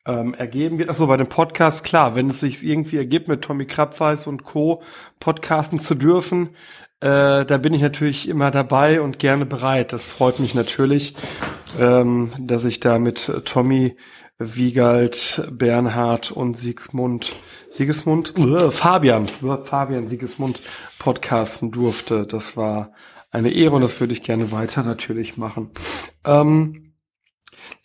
ähm, 0.07 0.35
ergeben 0.35 0.79
wird. 0.79 0.91
Achso, 0.91 1.07
bei 1.07 1.17
dem 1.17 1.29
Podcast, 1.29 1.85
klar, 1.85 2.15
wenn 2.15 2.31
es 2.31 2.41
sich 2.41 2.65
irgendwie 2.65 2.97
ergibt, 2.97 3.29
mit 3.29 3.43
Tommy 3.43 3.67
Krabweis 3.67 4.27
und 4.27 4.45
Co. 4.45 4.83
podcasten 5.21 5.79
zu 5.79 5.95
dürfen, 5.95 6.51
äh, 7.01 7.45
da 7.45 7.59
bin 7.59 7.75
ich 7.75 7.83
natürlich 7.83 8.29
immer 8.29 8.51
dabei 8.51 9.01
und 9.01 9.19
gerne 9.19 9.47
bereit. 9.47 9.93
Das 9.93 10.05
freut 10.05 10.41
mich 10.41 10.55
natürlich, 10.55 11.15
ähm, 11.79 12.31
dass 12.39 12.65
ich 12.65 12.81
da 12.81 12.99
mit 12.99 13.31
Tommy 13.45 13.97
Wiegald, 14.39 15.49
Bernhard 15.53 16.33
und 16.33 16.57
Siegmund, 16.57 17.31
Siegesmund, 17.71 18.35
uh, 18.37 18.71
Fabian, 18.73 19.29
uh, 19.43 19.65
Fabian 19.65 20.09
Siegesmund 20.09 20.63
podcasten 20.99 21.71
durfte. 21.71 22.27
Das 22.27 22.57
war 22.57 22.93
eine 23.31 23.51
Ehre 23.51 23.77
und 23.77 23.83
das 23.83 24.01
würde 24.01 24.13
ich 24.13 24.23
gerne 24.23 24.51
weiter 24.51 24.83
natürlich 24.83 25.37
machen. 25.37 25.71
Ähm, 26.25 26.84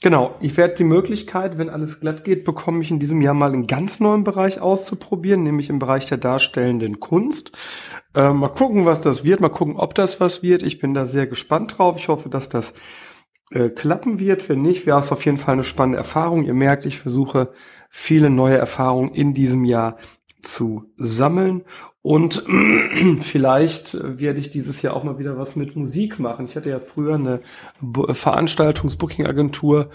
genau, 0.01 0.35
ich 0.39 0.57
werde 0.57 0.75
die 0.75 0.83
Möglichkeit, 0.83 1.57
wenn 1.57 1.69
alles 1.69 1.99
glatt 1.99 2.23
geht, 2.23 2.43
bekomme 2.43 2.81
ich 2.81 2.91
in 2.91 2.99
diesem 2.99 3.21
Jahr 3.21 3.33
mal 3.33 3.51
einen 3.51 3.67
ganz 3.67 3.99
neuen 3.99 4.23
Bereich 4.23 4.61
auszuprobieren, 4.61 5.43
nämlich 5.43 5.69
im 5.69 5.79
Bereich 5.79 6.05
der 6.07 6.17
darstellenden 6.17 6.99
Kunst. 6.99 7.51
Äh, 8.15 8.33
mal 8.33 8.49
gucken, 8.49 8.85
was 8.85 9.01
das 9.01 9.23
wird, 9.23 9.39
mal 9.39 9.49
gucken, 9.49 9.75
ob 9.75 9.95
das 9.95 10.19
was 10.19 10.41
wird. 10.43 10.63
Ich 10.63 10.79
bin 10.79 10.93
da 10.93 11.05
sehr 11.05 11.27
gespannt 11.27 11.77
drauf. 11.77 11.97
Ich 11.97 12.07
hoffe, 12.07 12.29
dass 12.29 12.49
das 12.49 12.73
äh, 13.51 13.69
klappen 13.69 14.19
wird. 14.19 14.47
Wenn 14.49 14.61
nicht, 14.61 14.85
wäre 14.85 14.99
es 14.99 15.11
auf 15.11 15.25
jeden 15.25 15.37
Fall 15.37 15.53
eine 15.53 15.63
spannende 15.63 15.97
Erfahrung. 15.97 16.43
Ihr 16.43 16.53
merkt, 16.53 16.85
ich 16.85 16.99
versuche 16.99 17.51
viele 17.89 18.29
neue 18.29 18.57
Erfahrungen 18.57 19.13
in 19.13 19.33
diesem 19.33 19.65
Jahr 19.65 19.97
zu 20.41 20.85
sammeln 20.97 21.63
und 22.01 22.43
vielleicht 23.21 23.97
werde 24.01 24.39
ich 24.39 24.49
dieses 24.49 24.81
Jahr 24.81 24.95
auch 24.95 25.03
mal 25.03 25.19
wieder 25.19 25.37
was 25.37 25.55
mit 25.55 25.75
Musik 25.75 26.19
machen. 26.19 26.45
Ich 26.45 26.55
hatte 26.55 26.69
ja 26.69 26.79
früher 26.79 27.15
eine 27.15 27.41
Veranstaltungs-Booking-Agentur 27.81 29.89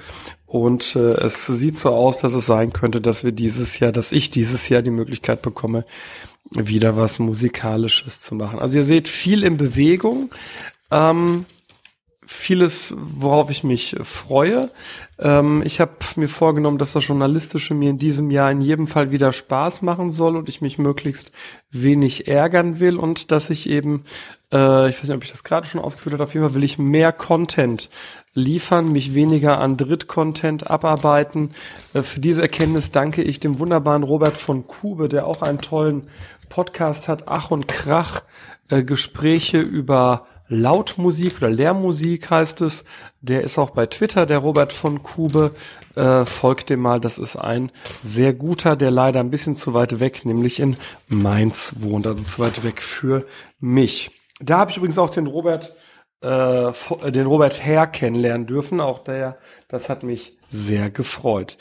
und 0.46 0.96
äh, 0.96 1.14
es 1.14 1.46
sieht 1.46 1.78
so 1.78 1.90
aus, 1.90 2.20
dass 2.20 2.34
es 2.34 2.46
sein 2.46 2.72
könnte, 2.72 3.00
dass 3.00 3.24
wir 3.24 3.32
dieses 3.32 3.78
Jahr, 3.78 3.90
dass 3.90 4.12
ich 4.12 4.30
dieses 4.30 4.68
Jahr 4.68 4.82
die 4.82 4.90
Möglichkeit 4.90 5.40
bekomme, 5.40 5.84
wieder 6.50 6.96
was 6.96 7.18
Musikalisches 7.18 8.20
zu 8.20 8.34
machen. 8.34 8.58
Also 8.58 8.78
ihr 8.78 8.84
seht 8.84 9.08
viel 9.08 9.42
in 9.42 9.56
Bewegung. 9.56 10.30
Ähm, 10.90 11.46
vieles, 12.26 12.94
worauf 12.96 13.50
ich 13.50 13.64
mich 13.64 13.96
freue. 14.02 14.70
Ähm, 15.18 15.62
ich 15.64 15.80
habe 15.80 15.92
mir 16.16 16.28
vorgenommen, 16.28 16.78
dass 16.78 16.92
das 16.92 17.06
Journalistische 17.06 17.74
mir 17.74 17.90
in 17.90 17.98
diesem 17.98 18.30
Jahr 18.30 18.50
in 18.50 18.60
jedem 18.60 18.86
Fall 18.86 19.10
wieder 19.10 19.32
Spaß 19.32 19.82
machen 19.82 20.12
soll 20.12 20.36
und 20.36 20.48
ich 20.48 20.60
mich 20.60 20.78
möglichst 20.78 21.32
wenig 21.70 22.28
ärgern 22.28 22.80
will 22.80 22.96
und 22.96 23.30
dass 23.30 23.50
ich 23.50 23.68
eben, 23.68 24.04
äh, 24.52 24.88
ich 24.88 24.96
weiß 24.96 25.04
nicht, 25.04 25.16
ob 25.16 25.24
ich 25.24 25.30
das 25.30 25.44
gerade 25.44 25.66
schon 25.66 25.80
ausgeführt 25.80 26.14
habe, 26.14 26.24
auf 26.24 26.34
jeden 26.34 26.46
Fall 26.46 26.54
will 26.54 26.64
ich 26.64 26.78
mehr 26.78 27.12
Content 27.12 27.88
liefern, 28.34 28.92
mich 28.92 29.14
weniger 29.14 29.60
an 29.60 29.76
Drittcontent 29.76 30.68
abarbeiten. 30.68 31.50
Äh, 31.92 32.02
für 32.02 32.20
diese 32.20 32.42
Erkenntnis 32.42 32.90
danke 32.90 33.22
ich 33.22 33.40
dem 33.40 33.58
wunderbaren 33.58 34.02
Robert 34.02 34.36
von 34.36 34.66
Kube, 34.66 35.08
der 35.08 35.26
auch 35.26 35.42
einen 35.42 35.60
tollen 35.60 36.08
Podcast 36.48 37.08
hat, 37.08 37.24
Ach 37.26 37.50
und 37.50 37.68
Krach, 37.68 38.22
äh, 38.68 38.82
Gespräche 38.82 39.60
über 39.60 40.26
Lautmusik 40.48 41.38
oder 41.38 41.50
Lehrmusik 41.50 42.30
heißt 42.30 42.60
es. 42.60 42.84
Der 43.20 43.42
ist 43.42 43.58
auch 43.58 43.70
bei 43.70 43.86
Twitter, 43.86 44.26
der 44.26 44.38
Robert 44.38 44.72
von 44.72 45.02
Kube. 45.02 45.52
Äh, 45.94 46.26
folgt 46.26 46.70
dem 46.70 46.80
mal, 46.80 47.00
das 47.00 47.18
ist 47.18 47.36
ein 47.36 47.72
sehr 48.02 48.34
guter, 48.34 48.76
der 48.76 48.90
leider 48.90 49.20
ein 49.20 49.30
bisschen 49.30 49.56
zu 49.56 49.74
weit 49.74 50.00
weg, 50.00 50.24
nämlich 50.24 50.60
in 50.60 50.76
Mainz 51.08 51.74
wohnt, 51.78 52.06
also 52.06 52.22
zu 52.22 52.38
weit 52.40 52.64
weg 52.64 52.82
für 52.82 53.26
mich. 53.60 54.10
Da 54.40 54.58
habe 54.58 54.70
ich 54.70 54.76
übrigens 54.76 54.98
auch 54.98 55.10
den 55.10 55.26
Robert, 55.26 55.74
äh, 56.20 56.72
den 57.10 57.26
Robert 57.26 57.64
Herr 57.64 57.86
kennenlernen 57.86 58.46
dürfen. 58.46 58.80
Auch 58.80 59.04
der, 59.04 59.38
das 59.68 59.88
hat 59.88 60.02
mich 60.02 60.36
sehr 60.50 60.90
gefreut. 60.90 61.56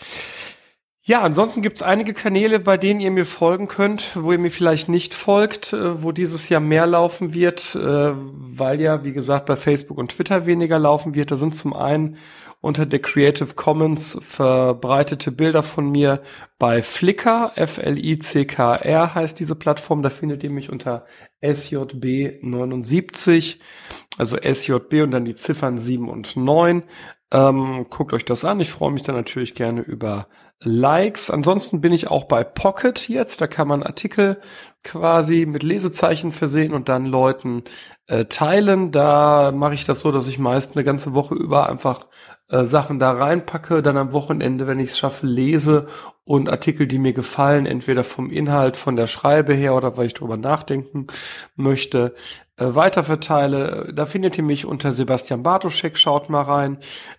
Ja, 1.06 1.22
ansonsten 1.22 1.62
gibt 1.62 1.76
es 1.76 1.84
einige 1.84 2.14
Kanäle, 2.14 2.62
bei 2.62 2.78
denen 2.78 3.02
ihr 3.02 3.12
mir 3.12 3.26
folgen 3.26 3.68
könnt, 3.68 4.12
wo 4.16 4.32
ihr 4.32 4.40
mir 4.40 4.52
vielleicht 4.52 4.88
nicht 4.88 5.14
folgt, 5.14 5.74
äh, 5.74 6.02
wo 6.02 6.14
dieses 6.14 6.48
Jahr 6.48 6.62
mehr 6.62 6.88
laufen 6.88 7.34
wird, 7.34 7.76
äh, 7.76 8.14
weil 8.16 8.80
ja, 8.80 9.04
wie 9.04 9.12
gesagt, 9.12 9.48
bei 9.48 9.58
Facebook 9.58 9.98
und 9.98 10.14
Twitter 10.14 10.46
weniger 10.46 10.80
laufen 10.80 11.14
wird. 11.14 11.32
Da 11.32 11.36
sind 11.36 11.58
zum 11.58 11.74
einen 11.74 12.16
unter 12.62 12.86
der 12.86 13.02
Creative 13.02 13.54
Commons 13.56 14.18
verbreitete 14.22 15.34
Bilder 15.34 15.62
von 15.62 15.92
mir 15.92 16.22
bei 16.58 16.82
Flickr, 16.82 17.52
F-L-I-C-K-R 17.56 19.14
heißt 19.14 19.38
diese 19.38 19.56
Plattform, 19.56 20.04
da 20.04 20.10
findet 20.10 20.42
ihr 20.46 20.52
mich 20.52 20.70
unter 20.70 21.06
SJB79, 21.42 23.58
also 24.18 24.38
SJB 24.38 25.04
und 25.04 25.12
dann 25.12 25.26
die 25.26 25.36
Ziffern 25.36 25.80
7 25.80 26.08
und 26.08 26.38
9. 26.38 26.84
Ähm, 27.34 27.88
guckt 27.90 28.14
euch 28.14 28.24
das 28.24 28.46
an. 28.46 28.62
Ich 28.62 28.72
freue 28.72 28.92
mich 28.92 29.04
dann 29.04 29.16
natürlich 29.16 29.56
gerne 29.56 29.82
über 29.82 30.28
Likes. 30.64 31.30
Ansonsten 31.30 31.82
bin 31.82 31.94
ich 31.94 32.10
auch 32.10 32.26
bei 32.26 32.44
Pocket 32.44 33.08
jetzt. 33.10 33.42
Da 33.42 33.48
kann 33.48 33.68
man 33.68 33.84
Artikel 33.84 34.42
quasi 34.84 35.46
mit 35.46 35.64
Lesezeichen 35.64 36.32
versehen 36.32 36.74
und 36.74 36.90
dann 36.90 37.06
Leuten 37.06 37.64
äh, 38.08 38.26
teilen. 38.26 38.92
Da 38.92 39.52
mache 39.52 39.74
ich 39.74 39.86
das 39.86 40.00
so, 40.00 40.12
dass 40.12 40.28
ich 40.28 40.40
meist 40.40 40.76
eine 40.76 40.84
ganze 40.84 41.14
Woche 41.14 41.36
über 41.36 41.70
einfach 41.70 42.08
äh, 42.54 42.66
Sachen 42.66 43.00
da 43.00 43.12
reinpacke, 43.14 43.82
dann 43.82 43.98
am 43.98 44.12
Wochenende, 44.12 44.68
wenn 44.68 44.80
ich 44.80 44.92
es 44.92 44.98
schaffe, 45.00 45.26
lese 45.26 45.88
und 46.24 46.50
Artikel, 46.50 46.86
die 46.86 47.00
mir 47.00 47.14
gefallen, 47.14 47.66
entweder 47.66 48.04
vom 48.04 48.30
Inhalt, 48.30 48.78
von 48.78 48.96
der 48.96 49.08
Schreibe 49.08 49.56
her 49.56 49.74
oder 49.74 49.98
weil 49.98 50.06
ich 50.06 50.14
drüber 50.14 50.38
nachdenken 50.38 51.08
möchte, 51.56 52.14
äh, 52.58 52.66
weiterverteile. 52.68 53.92
Da 53.96 54.06
findet 54.06 54.38
ihr 54.38 54.44
mich 54.44 54.68
unter 54.68 54.92
Sebastian 54.92 55.42
Bartoschek, 55.42 55.98
schaut 55.98 56.30
mal 56.30 56.44
rein. 56.44 56.78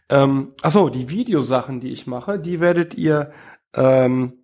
Ähm, 0.08 0.52
achso, 0.62 0.88
die 0.88 1.08
Videosachen, 1.08 1.80
die 1.80 1.90
ich 1.90 2.06
mache, 2.06 2.38
die 2.38 2.60
werdet 2.60 2.94
ihr 2.94 3.32
ähm, 3.74 4.43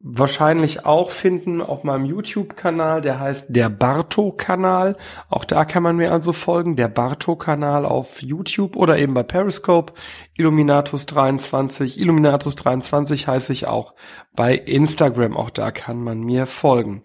wahrscheinlich 0.00 0.86
auch 0.86 1.10
finden 1.10 1.60
auf 1.60 1.82
meinem 1.82 2.04
YouTube-Kanal, 2.04 3.00
der 3.00 3.18
heißt 3.18 3.46
der 3.48 3.68
Barto-Kanal. 3.68 4.96
Auch 5.28 5.44
da 5.44 5.64
kann 5.64 5.82
man 5.82 5.96
mir 5.96 6.12
also 6.12 6.32
folgen, 6.32 6.76
der 6.76 6.86
Barto-Kanal 6.86 7.84
auf 7.84 8.22
YouTube 8.22 8.76
oder 8.76 8.96
eben 8.98 9.14
bei 9.14 9.24
Periscope, 9.24 9.94
Illuminatus23. 10.38 11.98
Illuminatus23 11.98 13.26
heiße 13.26 13.52
ich 13.52 13.66
auch 13.66 13.94
bei 14.36 14.54
Instagram, 14.54 15.36
auch 15.36 15.50
da 15.50 15.72
kann 15.72 16.02
man 16.02 16.20
mir 16.20 16.46
folgen. 16.46 17.02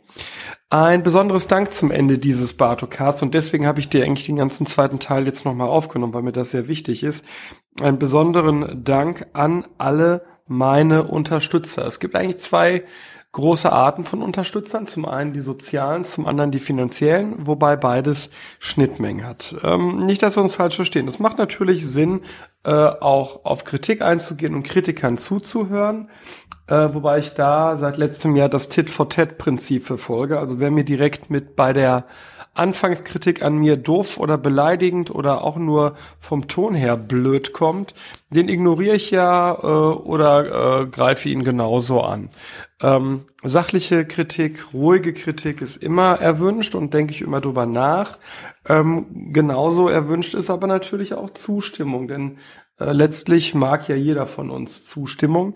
Ein 0.70 1.02
besonderes 1.02 1.48
Dank 1.48 1.72
zum 1.72 1.90
Ende 1.90 2.20
dieses 2.20 2.54
Barto-Casts 2.54 3.24
und 3.24 3.34
deswegen 3.34 3.66
habe 3.66 3.80
ich 3.80 3.90
dir 3.90 4.04
eigentlich 4.04 4.28
den 4.28 4.36
ganzen 4.36 4.68
zweiten 4.68 5.00
Teil 5.00 5.26
jetzt 5.26 5.46
nochmal 5.46 5.70
aufgenommen, 5.70 6.14
weil 6.14 6.22
mir 6.22 6.32
das 6.32 6.52
sehr 6.52 6.68
wichtig 6.68 7.04
ist. 7.04 7.26
Einen 7.82 7.98
besonderen 7.98 8.84
Dank 8.84 9.28
an 9.34 9.66
alle 9.80 10.26
meine 10.48 11.04
Unterstützer. 11.04 11.86
Es 11.86 12.00
gibt 12.00 12.16
eigentlich 12.16 12.40
zwei 12.40 12.84
große 13.34 13.72
Arten 13.72 14.06
von 14.06 14.22
Unterstützern. 14.22 14.88
Zum 14.88 15.06
einen 15.06 15.34
die 15.34 15.42
sozialen, 15.42 16.06
zum 16.06 16.26
anderen 16.26 16.52
die 16.52 16.60
finanziellen, 16.60 17.48
wobei 17.48 17.76
beides 17.76 18.30
Schnittmengen 18.60 19.26
hat. 19.26 19.56
Ähm, 19.64 20.06
nicht, 20.06 20.22
dass 20.22 20.38
wir 20.38 20.44
uns 20.44 20.56
falsch 20.56 20.76
verstehen. 20.76 21.08
Es 21.08 21.20
macht 21.20 21.40
natürlich 21.40 21.86
Sinn, 21.86 22.22
äh, 22.64 22.72
auch 22.72 23.44
auf 23.44 23.64
Kritik 23.66 24.02
einzugehen 24.02 24.54
und 24.54 24.64
Kritikern 24.64 25.18
zuzuhören. 25.18 26.10
Äh, 26.68 26.94
wobei 26.94 27.18
ich 27.18 27.34
da 27.34 27.76
seit 27.78 27.98
letztem 27.98 28.36
Jahr 28.36 28.50
das 28.50 28.70
Tit-for-Tat-Prinzip 28.70 29.84
verfolge. 29.84 30.40
Also 30.40 30.60
wer 30.60 30.72
mir 30.72 30.86
direkt 30.86 31.30
mit 31.30 31.56
bei 31.56 31.74
der 31.74 32.06
Anfangskritik 32.54 33.42
an 33.42 33.58
mir 33.58 33.78
doof 33.78 34.20
oder 34.20 34.38
beleidigend 34.38 35.10
oder 35.10 35.44
auch 35.44 35.58
nur 35.58 35.96
vom 36.20 36.48
Ton 36.48 36.76
her 36.76 36.98
blöd 36.98 37.52
kommt, 37.52 37.96
den 38.30 38.48
ignoriere 38.48 38.96
ich 38.96 39.10
ja 39.10 39.54
äh, 39.54 39.66
oder 39.66 40.82
äh, 40.82 40.86
greife 40.88 41.30
ihn 41.30 41.44
genauso 41.44 42.02
an. 42.02 42.30
Ähm, 42.82 43.26
sachliche 43.44 44.06
Kritik, 44.06 44.74
ruhige 44.74 45.13
Kritik 45.13 45.62
ist 45.62 45.78
immer 45.78 46.20
erwünscht 46.20 46.76
und 46.76 46.94
denke 46.94 47.13
ich 47.13 47.22
immer 47.22 47.42
drüber 47.42 47.66
nach. 47.66 48.20
Ähm, 48.68 49.08
genauso 49.34 49.89
erwünscht 49.89 50.36
ist 50.36 50.50
aber 50.50 50.68
natürlich 50.68 51.16
auch 51.16 51.32
Zustimmung, 51.32 52.08
denn 52.08 52.38
äh, 52.80 52.92
letztlich 52.92 53.56
mag 53.56 53.88
ja 53.88 53.96
jeder 53.96 54.28
von 54.28 54.50
uns 54.52 54.86
Zustimmung 54.86 55.56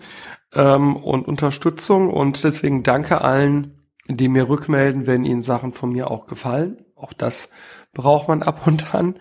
ähm, 0.54 0.96
und 0.96 1.28
Unterstützung 1.28 2.10
und 2.10 2.42
deswegen 2.42 2.82
danke 2.82 3.20
allen, 3.20 3.78
die 4.08 4.28
mir 4.28 4.48
rückmelden, 4.48 5.06
wenn 5.06 5.24
ihnen 5.24 5.42
Sachen 5.42 5.72
von 5.72 5.92
mir 5.92 6.10
auch 6.10 6.26
gefallen. 6.26 6.84
Auch 6.98 7.12
das 7.12 7.50
braucht 7.94 8.28
man 8.28 8.42
ab 8.42 8.66
und 8.66 8.94
an. 8.94 9.18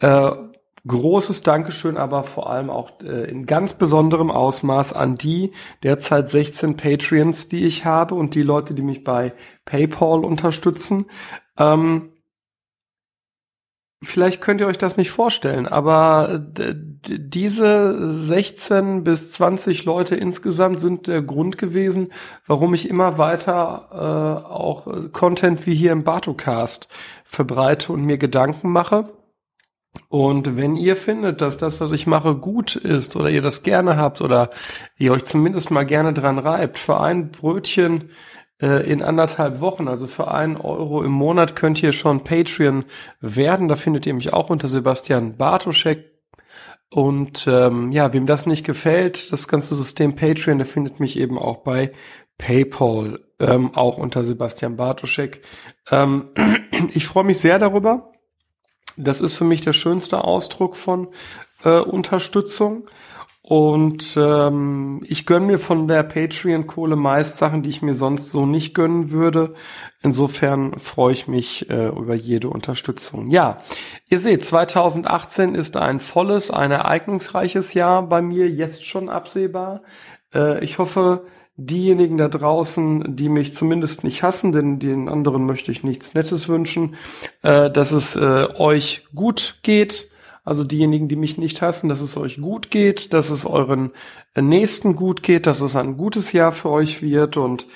Äh, 0.00 0.30
großes 0.86 1.42
Dankeschön 1.42 1.96
aber 1.96 2.24
vor 2.24 2.50
allem 2.50 2.70
auch 2.70 3.00
äh, 3.02 3.30
in 3.30 3.46
ganz 3.46 3.74
besonderem 3.74 4.30
Ausmaß 4.30 4.92
an 4.92 5.16
die 5.16 5.52
derzeit 5.82 6.30
16 6.30 6.76
Patreons, 6.76 7.48
die 7.48 7.66
ich 7.66 7.84
habe 7.84 8.14
und 8.14 8.34
die 8.34 8.42
Leute, 8.42 8.74
die 8.74 8.82
mich 8.82 9.04
bei 9.04 9.34
PayPal 9.64 10.24
unterstützen. 10.24 11.06
Ähm, 11.58 12.12
Vielleicht 14.00 14.40
könnt 14.40 14.60
ihr 14.60 14.68
euch 14.68 14.78
das 14.78 14.96
nicht 14.96 15.10
vorstellen, 15.10 15.66
aber 15.66 16.38
diese 16.38 18.16
16 18.16 19.02
bis 19.02 19.32
20 19.32 19.84
Leute 19.86 20.14
insgesamt 20.14 20.80
sind 20.80 21.08
der 21.08 21.20
Grund 21.20 21.58
gewesen, 21.58 22.12
warum 22.46 22.74
ich 22.74 22.88
immer 22.88 23.18
weiter 23.18 23.88
äh, 23.90 24.48
auch 24.48 25.10
Content 25.12 25.66
wie 25.66 25.74
hier 25.74 25.90
im 25.90 26.04
Bartocast 26.04 26.86
verbreite 27.24 27.92
und 27.92 28.04
mir 28.04 28.18
Gedanken 28.18 28.70
mache. 28.70 29.06
Und 30.08 30.56
wenn 30.56 30.76
ihr 30.76 30.94
findet, 30.94 31.40
dass 31.40 31.58
das, 31.58 31.80
was 31.80 31.90
ich 31.90 32.06
mache, 32.06 32.36
gut 32.36 32.76
ist 32.76 33.16
oder 33.16 33.30
ihr 33.30 33.42
das 33.42 33.64
gerne 33.64 33.96
habt 33.96 34.20
oder 34.20 34.50
ihr 34.96 35.12
euch 35.12 35.24
zumindest 35.24 35.72
mal 35.72 35.84
gerne 35.84 36.12
dran 36.12 36.38
reibt, 36.38 36.78
für 36.78 37.00
ein 37.00 37.32
Brötchen 37.32 38.02
äh, 38.02 38.06
in 38.66 39.02
anderthalb 39.02 39.60
Wochen, 39.60 39.86
also 39.86 40.06
für 40.08 40.32
einen 40.32 40.56
Euro 40.56 41.04
im 41.04 41.12
Monat 41.12 41.54
könnt 41.54 41.82
ihr 41.82 41.92
schon 41.92 42.24
Patreon 42.24 42.84
werden. 43.20 43.68
Da 43.68 43.76
findet 43.76 44.06
ihr 44.06 44.14
mich 44.14 44.32
auch 44.32 44.50
unter 44.50 44.66
Sebastian 44.66 45.36
Bartoschek. 45.36 46.18
Und 46.90 47.46
ähm, 47.46 47.92
ja, 47.92 48.12
wem 48.12 48.26
das 48.26 48.46
nicht 48.46 48.64
gefällt, 48.64 49.30
das 49.30 49.46
ganze 49.46 49.76
System 49.76 50.16
Patreon, 50.16 50.58
der 50.58 50.66
findet 50.66 51.00
mich 51.00 51.18
eben 51.18 51.38
auch 51.38 51.58
bei 51.58 51.92
PayPal, 52.38 53.20
ähm, 53.40 53.74
auch 53.74 53.98
unter 53.98 54.24
Sebastian 54.24 54.76
Bartoschek. 54.76 55.42
Ähm, 55.90 56.30
ich 56.94 57.06
freue 57.06 57.24
mich 57.24 57.38
sehr 57.38 57.58
darüber. 57.58 58.12
Das 58.96 59.20
ist 59.20 59.36
für 59.36 59.44
mich 59.44 59.60
der 59.60 59.74
schönste 59.74 60.24
Ausdruck 60.24 60.76
von 60.76 61.08
äh, 61.62 61.78
Unterstützung. 61.80 62.88
Und 63.48 64.14
ähm, 64.18 65.00
ich 65.06 65.24
gönne 65.24 65.46
mir 65.46 65.58
von 65.58 65.88
der 65.88 66.02
Patreon-Kohle 66.02 66.96
meist 66.96 67.38
Sachen, 67.38 67.62
die 67.62 67.70
ich 67.70 67.80
mir 67.80 67.94
sonst 67.94 68.30
so 68.30 68.44
nicht 68.44 68.74
gönnen 68.74 69.10
würde. 69.10 69.54
Insofern 70.02 70.78
freue 70.78 71.14
ich 71.14 71.28
mich 71.28 71.70
äh, 71.70 71.86
über 71.88 72.14
jede 72.14 72.50
Unterstützung. 72.50 73.30
Ja, 73.30 73.62
ihr 74.10 74.18
seht, 74.18 74.44
2018 74.44 75.54
ist 75.54 75.78
ein 75.78 75.98
volles, 75.98 76.50
ein 76.50 76.72
ereignisreiches 76.72 77.72
Jahr 77.72 78.02
bei 78.02 78.20
mir, 78.20 78.50
jetzt 78.50 78.84
schon 78.84 79.08
absehbar. 79.08 79.80
Äh, 80.34 80.62
ich 80.62 80.78
hoffe, 80.78 81.24
diejenigen 81.56 82.18
da 82.18 82.28
draußen, 82.28 83.16
die 83.16 83.30
mich 83.30 83.54
zumindest 83.54 84.04
nicht 84.04 84.22
hassen, 84.22 84.52
denn 84.52 84.78
den 84.78 85.08
anderen 85.08 85.46
möchte 85.46 85.72
ich 85.72 85.82
nichts 85.82 86.12
Nettes 86.12 86.50
wünschen, 86.50 86.96
äh, 87.40 87.70
dass 87.70 87.92
es 87.92 88.14
äh, 88.14 88.46
euch 88.58 89.06
gut 89.14 89.60
geht 89.62 90.10
also 90.48 90.64
diejenigen, 90.64 91.08
die 91.08 91.16
mich 91.16 91.36
nicht 91.36 91.60
hassen, 91.60 91.88
dass 91.88 92.00
es 92.00 92.16
euch 92.16 92.40
gut 92.40 92.70
geht, 92.70 93.12
dass 93.12 93.28
es 93.28 93.44
euren 93.44 93.90
Nächsten 94.34 94.96
gut 94.96 95.22
geht, 95.22 95.46
dass 95.46 95.60
es 95.60 95.76
ein 95.76 95.96
gutes 95.96 96.32
Jahr 96.32 96.52
für 96.52 96.70
euch 96.70 97.02
wird 97.02 97.36
und 97.36 97.66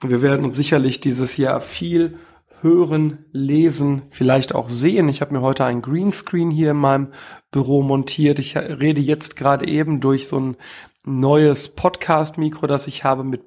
wir 0.00 0.22
werden 0.22 0.44
uns 0.44 0.54
sicherlich 0.54 1.00
dieses 1.00 1.36
Jahr 1.36 1.60
viel 1.60 2.18
hören, 2.62 3.24
lesen, 3.32 4.02
vielleicht 4.10 4.54
auch 4.54 4.68
sehen. 4.68 5.08
Ich 5.08 5.20
habe 5.20 5.32
mir 5.32 5.40
heute 5.40 5.64
ein 5.64 5.82
Greenscreen 5.82 6.50
hier 6.50 6.70
in 6.70 6.76
meinem 6.76 7.08
Büro 7.50 7.82
montiert. 7.82 8.38
Ich 8.38 8.56
rede 8.56 9.00
jetzt 9.00 9.34
gerade 9.34 9.66
eben 9.66 10.00
durch 10.00 10.28
so 10.28 10.38
ein 10.38 10.56
neues 11.04 11.70
Podcast-Mikro, 11.70 12.66
das 12.66 12.86
ich 12.86 13.02
habe 13.02 13.24
mit 13.24 13.42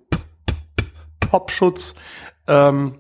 Popschutz. 1.20 1.96
Ähm, 2.48 3.00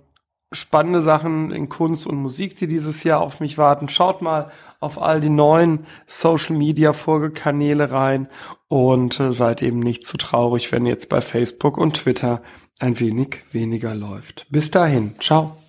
spannende 0.53 1.01
Sachen 1.01 1.51
in 1.51 1.69
Kunst 1.69 2.07
und 2.07 2.15
Musik, 2.15 2.55
die 2.55 2.67
dieses 2.67 3.03
Jahr 3.03 3.21
auf 3.21 3.39
mich 3.39 3.57
warten. 3.57 3.89
Schaut 3.89 4.21
mal 4.21 4.51
auf 4.79 5.01
all 5.01 5.21
die 5.21 5.29
neuen 5.29 5.85
Social 6.07 6.55
Media 6.55 6.93
Folgekanäle 6.93 7.91
rein 7.91 8.27
und 8.67 9.19
äh, 9.19 9.31
seid 9.31 9.61
eben 9.61 9.79
nicht 9.79 10.05
zu 10.05 10.17
traurig, 10.17 10.71
wenn 10.71 10.85
jetzt 10.85 11.09
bei 11.09 11.21
Facebook 11.21 11.77
und 11.77 11.95
Twitter 11.95 12.41
ein 12.79 12.99
wenig 12.99 13.41
weniger 13.51 13.95
läuft. 13.95 14.45
Bis 14.49 14.71
dahin, 14.71 15.15
ciao. 15.19 15.62